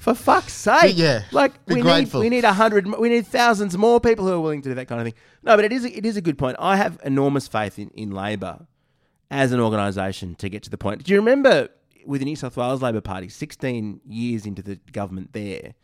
For 0.00 0.14
fuck's 0.14 0.54
sake. 0.54 0.94
Yeah, 0.96 1.24
Like 1.32 1.52
we 1.66 1.82
grateful. 1.82 2.20
need 2.20 2.26
we 2.26 2.30
need 2.30 2.44
a 2.44 2.54
hundred 2.54 2.86
we 2.98 3.10
need 3.10 3.26
thousands 3.26 3.76
more 3.76 4.00
people 4.00 4.26
who 4.26 4.32
are 4.32 4.40
willing 4.40 4.62
to 4.62 4.70
do 4.70 4.74
that 4.74 4.88
kind 4.88 5.02
of 5.02 5.06
thing. 5.06 5.14
No, 5.42 5.54
but 5.54 5.66
it 5.66 5.72
is 5.72 5.84
a, 5.84 5.94
it 5.94 6.06
is 6.06 6.16
a 6.16 6.22
good 6.22 6.38
point. 6.38 6.56
I 6.58 6.76
have 6.76 6.98
enormous 7.04 7.46
faith 7.46 7.78
in, 7.78 7.90
in 7.90 8.10
Labor 8.10 8.66
as 9.30 9.52
an 9.52 9.60
organisation 9.60 10.34
to 10.36 10.48
get 10.48 10.62
to 10.62 10.70
the 10.70 10.78
point. 10.78 11.04
Do 11.04 11.12
you 11.12 11.18
remember 11.18 11.68
with 12.06 12.20
the 12.20 12.24
New 12.24 12.36
South 12.36 12.56
Wales 12.56 12.82
Labor 12.82 13.00
Party, 13.00 13.28
sixteen 13.28 14.00
years 14.06 14.46
into 14.46 14.62
the 14.62 14.76
government 14.92 15.32
there, 15.32 15.74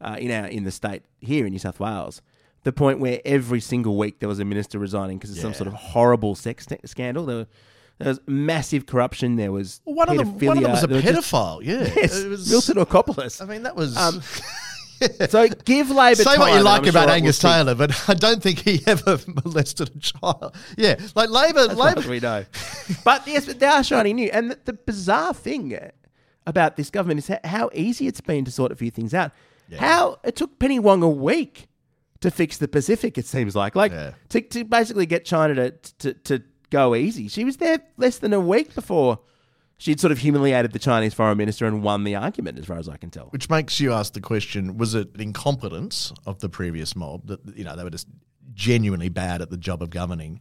uh, 0.00 0.16
in 0.18 0.30
our 0.30 0.46
in 0.46 0.64
the 0.64 0.70
state 0.72 1.02
here 1.20 1.46
in 1.46 1.52
New 1.52 1.58
South 1.58 1.80
Wales, 1.80 2.20
the 2.64 2.72
point 2.72 3.00
where 3.00 3.20
every 3.24 3.60
single 3.60 3.96
week 3.96 4.18
there 4.20 4.28
was 4.28 4.38
a 4.40 4.44
minister 4.44 4.78
resigning 4.78 5.18
because 5.18 5.30
of 5.32 5.38
some 5.38 5.50
Yeah. 5.52 5.56
sort 5.56 5.68
of 5.68 5.74
horrible 5.74 6.34
sex 6.34 6.66
scandal. 6.84 7.26
There, 7.26 7.36
were, 7.38 7.46
there 7.98 8.08
was 8.08 8.20
massive 8.26 8.86
corruption. 8.86 9.36
There 9.36 9.52
was 9.52 9.80
Well, 9.84 9.94
one 9.96 10.08
of 10.10 10.16
them, 10.18 10.38
one 10.46 10.56
of 10.58 10.62
them 10.62 10.72
was 10.72 10.84
a 10.84 10.86
there 10.86 10.96
was 10.96 11.04
just- 11.04 11.32
pedophile. 11.32 11.60
yeah, 11.62 11.90
Yes, 11.96 12.16
It 12.18 12.28
was- 12.28 12.50
Milton 12.50 12.76
Orkopoulos. 12.76 13.42
I 13.42 13.44
mean, 13.46 13.62
that 13.64 13.74
was. 13.76 13.96
Um, 13.96 14.22
so 15.28 15.48
give 15.64 15.90
Labor 15.90 16.16
Say 16.16 16.24
time, 16.24 16.40
what 16.40 16.54
you 16.54 16.62
like 16.62 16.82
I'm 16.82 16.88
about 16.88 17.04
sure 17.08 17.14
Angus 17.16 17.36
stick. 17.36 17.50
Taylor, 17.50 17.74
but 17.74 18.08
I 18.08 18.14
don't 18.14 18.42
think 18.42 18.60
he 18.60 18.82
ever 18.86 19.18
molested 19.44 19.90
a 19.94 19.98
child. 19.98 20.54
Yeah, 20.76 20.96
like 21.14 21.30
Labor, 21.30 21.60
As 21.60 21.76
far 21.78 21.94
Labor. 21.94 22.08
we 22.08 22.20
know. 22.20 22.44
but 23.04 23.26
yes, 23.26 23.46
but 23.46 23.58
they 23.60 23.66
are 23.66 23.82
shiny 23.84 24.12
new. 24.12 24.30
And 24.32 24.50
the, 24.50 24.58
the 24.64 24.72
bizarre 24.72 25.34
thing 25.34 25.74
eh, 25.74 25.90
about 26.46 26.76
this 26.76 26.90
government 26.90 27.18
is 27.20 27.30
how 27.44 27.70
easy 27.74 28.06
it's 28.06 28.20
been 28.20 28.44
to 28.44 28.50
sort 28.50 28.72
a 28.72 28.76
few 28.76 28.90
things 28.90 29.14
out. 29.14 29.32
How 29.78 30.18
it 30.24 30.34
took 30.34 30.58
Penny 30.58 30.78
Wong 30.78 31.02
a 31.02 31.08
week 31.10 31.68
to 32.20 32.30
fix 32.30 32.56
the 32.56 32.68
Pacific. 32.68 33.18
It 33.18 33.26
seems 33.26 33.54
like, 33.54 33.76
like 33.76 33.92
Yeah. 33.92 34.12
to, 34.30 34.40
to 34.40 34.64
basically 34.64 35.04
get 35.06 35.24
China 35.26 35.54
to, 35.54 35.70
to 35.98 36.14
to 36.14 36.42
go 36.70 36.94
easy. 36.94 37.28
She 37.28 37.44
was 37.44 37.58
there 37.58 37.78
less 37.98 38.18
than 38.18 38.32
a 38.32 38.40
week 38.40 38.74
before 38.74 39.20
she'd 39.78 40.00
sort 40.00 40.12
of 40.12 40.18
humiliated 40.18 40.72
the 40.72 40.78
Chinese 40.78 41.14
foreign 41.14 41.38
minister 41.38 41.66
and 41.66 41.82
won 41.82 42.04
the 42.04 42.14
argument, 42.14 42.58
as 42.58 42.66
far 42.66 42.76
as 42.76 42.88
I 42.88 42.96
can 42.96 43.10
tell. 43.10 43.26
Which 43.26 43.48
makes 43.48 43.80
you 43.80 43.92
ask 43.92 44.12
the 44.12 44.20
question: 44.20 44.76
Was 44.76 44.94
it 44.94 45.08
incompetence 45.18 46.12
of 46.26 46.40
the 46.40 46.48
previous 46.48 46.94
mob 46.94 47.26
that 47.28 47.40
you 47.56 47.64
know 47.64 47.74
they 47.74 47.84
were 47.84 47.90
just 47.90 48.08
genuinely 48.52 49.08
bad 49.08 49.40
at 49.40 49.50
the 49.50 49.56
job 49.56 49.82
of 49.82 49.90
governing, 49.90 50.40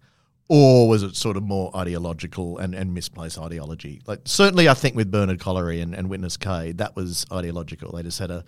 or 0.50 0.90
was 0.90 1.04
it 1.04 1.16
sort 1.16 1.38
of 1.38 1.44
more 1.44 1.76
ideological 1.76 2.58
and, 2.58 2.74
and 2.74 2.94
misplaced 2.94 3.38
ideology? 3.38 4.02
Like 4.06 4.22
certainly, 4.26 4.68
I 4.68 4.74
think 4.74 4.96
with 4.96 5.12
Bernard 5.12 5.40
Collaery 5.40 5.82
and, 5.82 5.94
and 5.94 6.10
Witness 6.10 6.36
K, 6.36 6.74
that 6.74 6.96
was 6.96 7.26
ideological. 7.32 7.94
They 7.94 8.04
just 8.04 8.20
had 8.20 8.32
a 8.32 8.44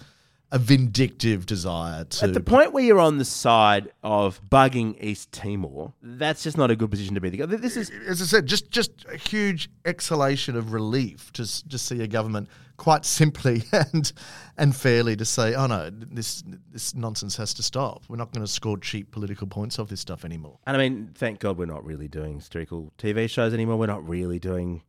a 0.51 0.57
vindictive 0.57 1.45
desire 1.45 2.05
to. 2.05 2.25
At 2.25 2.33
the 2.33 2.39
point 2.39 2.73
where 2.73 2.83
you're 2.83 2.99
on 2.99 3.17
the 3.17 3.25
side 3.25 3.91
of 4.03 4.41
bugging 4.49 5.01
East 5.01 5.31
Timor, 5.31 5.93
that's 6.01 6.43
just 6.43 6.57
not 6.57 6.71
a 6.71 6.75
good 6.75 6.89
position 6.89 7.15
to 7.15 7.21
be. 7.21 7.29
This 7.29 7.77
is 7.77 7.91
as 8.07 8.21
I 8.21 8.25
said, 8.25 8.45
just 8.45 8.71
just 8.71 9.05
a 9.11 9.17
huge 9.17 9.69
exhalation 9.85 10.55
of 10.55 10.73
relief 10.73 11.31
to 11.33 11.43
just 11.43 11.85
see 11.85 12.01
a 12.01 12.07
government 12.07 12.49
quite 12.77 13.05
simply 13.05 13.63
and 13.71 14.11
and 14.57 14.75
fairly 14.75 15.15
to 15.15 15.25
say, 15.25 15.53
oh 15.53 15.67
no, 15.67 15.91
this 15.91 16.43
this 16.71 16.95
nonsense 16.95 17.35
has 17.37 17.53
to 17.53 17.63
stop. 17.63 18.03
We're 18.07 18.17
not 18.17 18.31
going 18.31 18.45
to 18.45 18.51
score 18.51 18.77
cheap 18.77 19.11
political 19.11 19.45
points 19.45 19.77
off 19.77 19.89
this 19.89 20.01
stuff 20.01 20.25
anymore. 20.25 20.57
And 20.65 20.75
I 20.75 20.79
mean, 20.79 21.11
thank 21.13 21.39
God 21.39 21.57
we're 21.57 21.65
not 21.65 21.85
really 21.85 22.07
doing 22.07 22.41
satirical 22.41 22.91
TV 22.97 23.29
shows 23.29 23.53
anymore. 23.53 23.77
We're 23.77 23.85
not 23.85 24.07
really 24.07 24.39
doing 24.39 24.81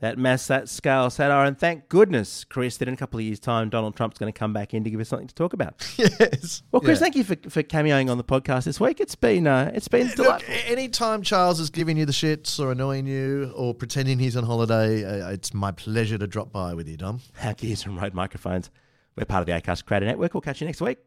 that 0.00 0.16
mass, 0.18 0.46
that 0.46 0.68
scale 0.68 1.10
satire. 1.10 1.44
And 1.44 1.58
thank 1.58 1.88
goodness, 1.88 2.44
Chris, 2.44 2.76
that 2.76 2.86
in 2.88 2.94
a 2.94 2.96
couple 2.96 3.18
of 3.18 3.24
years' 3.26 3.40
time, 3.40 3.68
Donald 3.68 3.96
Trump's 3.96 4.16
going 4.18 4.32
to 4.32 4.38
come 4.38 4.52
back 4.52 4.72
in 4.74 4.84
to 4.84 4.90
give 4.90 5.00
us 5.00 5.08
something 5.08 5.26
to 5.28 5.34
talk 5.34 5.52
about. 5.52 5.74
yes. 5.96 6.62
Well, 6.70 6.80
Chris, 6.80 6.98
Yeah. 6.98 7.02
thank 7.02 7.16
you 7.16 7.24
for, 7.24 7.36
for 7.50 7.62
cameoing 7.62 8.10
on 8.10 8.16
the 8.18 8.24
podcast 8.24 8.64
this 8.64 8.78
week. 8.78 9.00
It's 9.00 9.14
been 9.16 9.46
uh, 9.46 9.72
it's 9.74 9.88
been 9.88 10.06
Look, 10.08 10.16
delightful. 10.16 10.54
a- 10.54 10.70
anytime 10.70 11.22
Charles 11.22 11.58
is 11.60 11.70
giving 11.70 11.96
you 11.96 12.06
the 12.06 12.12
shits 12.12 12.60
or 12.60 12.70
annoying 12.72 13.06
you 13.06 13.52
or 13.56 13.74
pretending 13.74 14.18
he's 14.18 14.36
on 14.36 14.44
holiday, 14.44 15.04
uh, 15.22 15.30
it's 15.30 15.52
my 15.52 15.72
pleasure 15.72 16.18
to 16.18 16.26
drop 16.26 16.52
by 16.52 16.74
with 16.74 16.88
you, 16.88 16.96
Dom. 16.96 17.20
Our 17.42 17.54
gears 17.54 17.84
and 17.86 18.00
Rode 18.00 18.14
microphones. 18.14 18.70
We're 19.16 19.24
part 19.24 19.40
of 19.40 19.46
the 19.46 19.52
Acast 19.60 19.84
Creator 19.84 20.06
Network. 20.06 20.32
We'll 20.34 20.40
catch 20.42 20.60
you 20.60 20.66
next 20.66 20.80
week. 20.80 20.98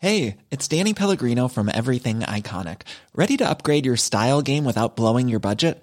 Hey, 0.00 0.36
it's 0.52 0.68
Danny 0.68 0.94
Pellegrino 0.94 1.48
from 1.48 1.68
Everything 1.74 2.20
Iconic. 2.20 2.82
Ready 3.14 3.36
to 3.38 3.50
upgrade 3.50 3.84
your 3.84 3.96
style 3.96 4.42
game 4.42 4.64
without 4.64 4.94
blowing 4.94 5.28
your 5.28 5.40
budget? 5.40 5.82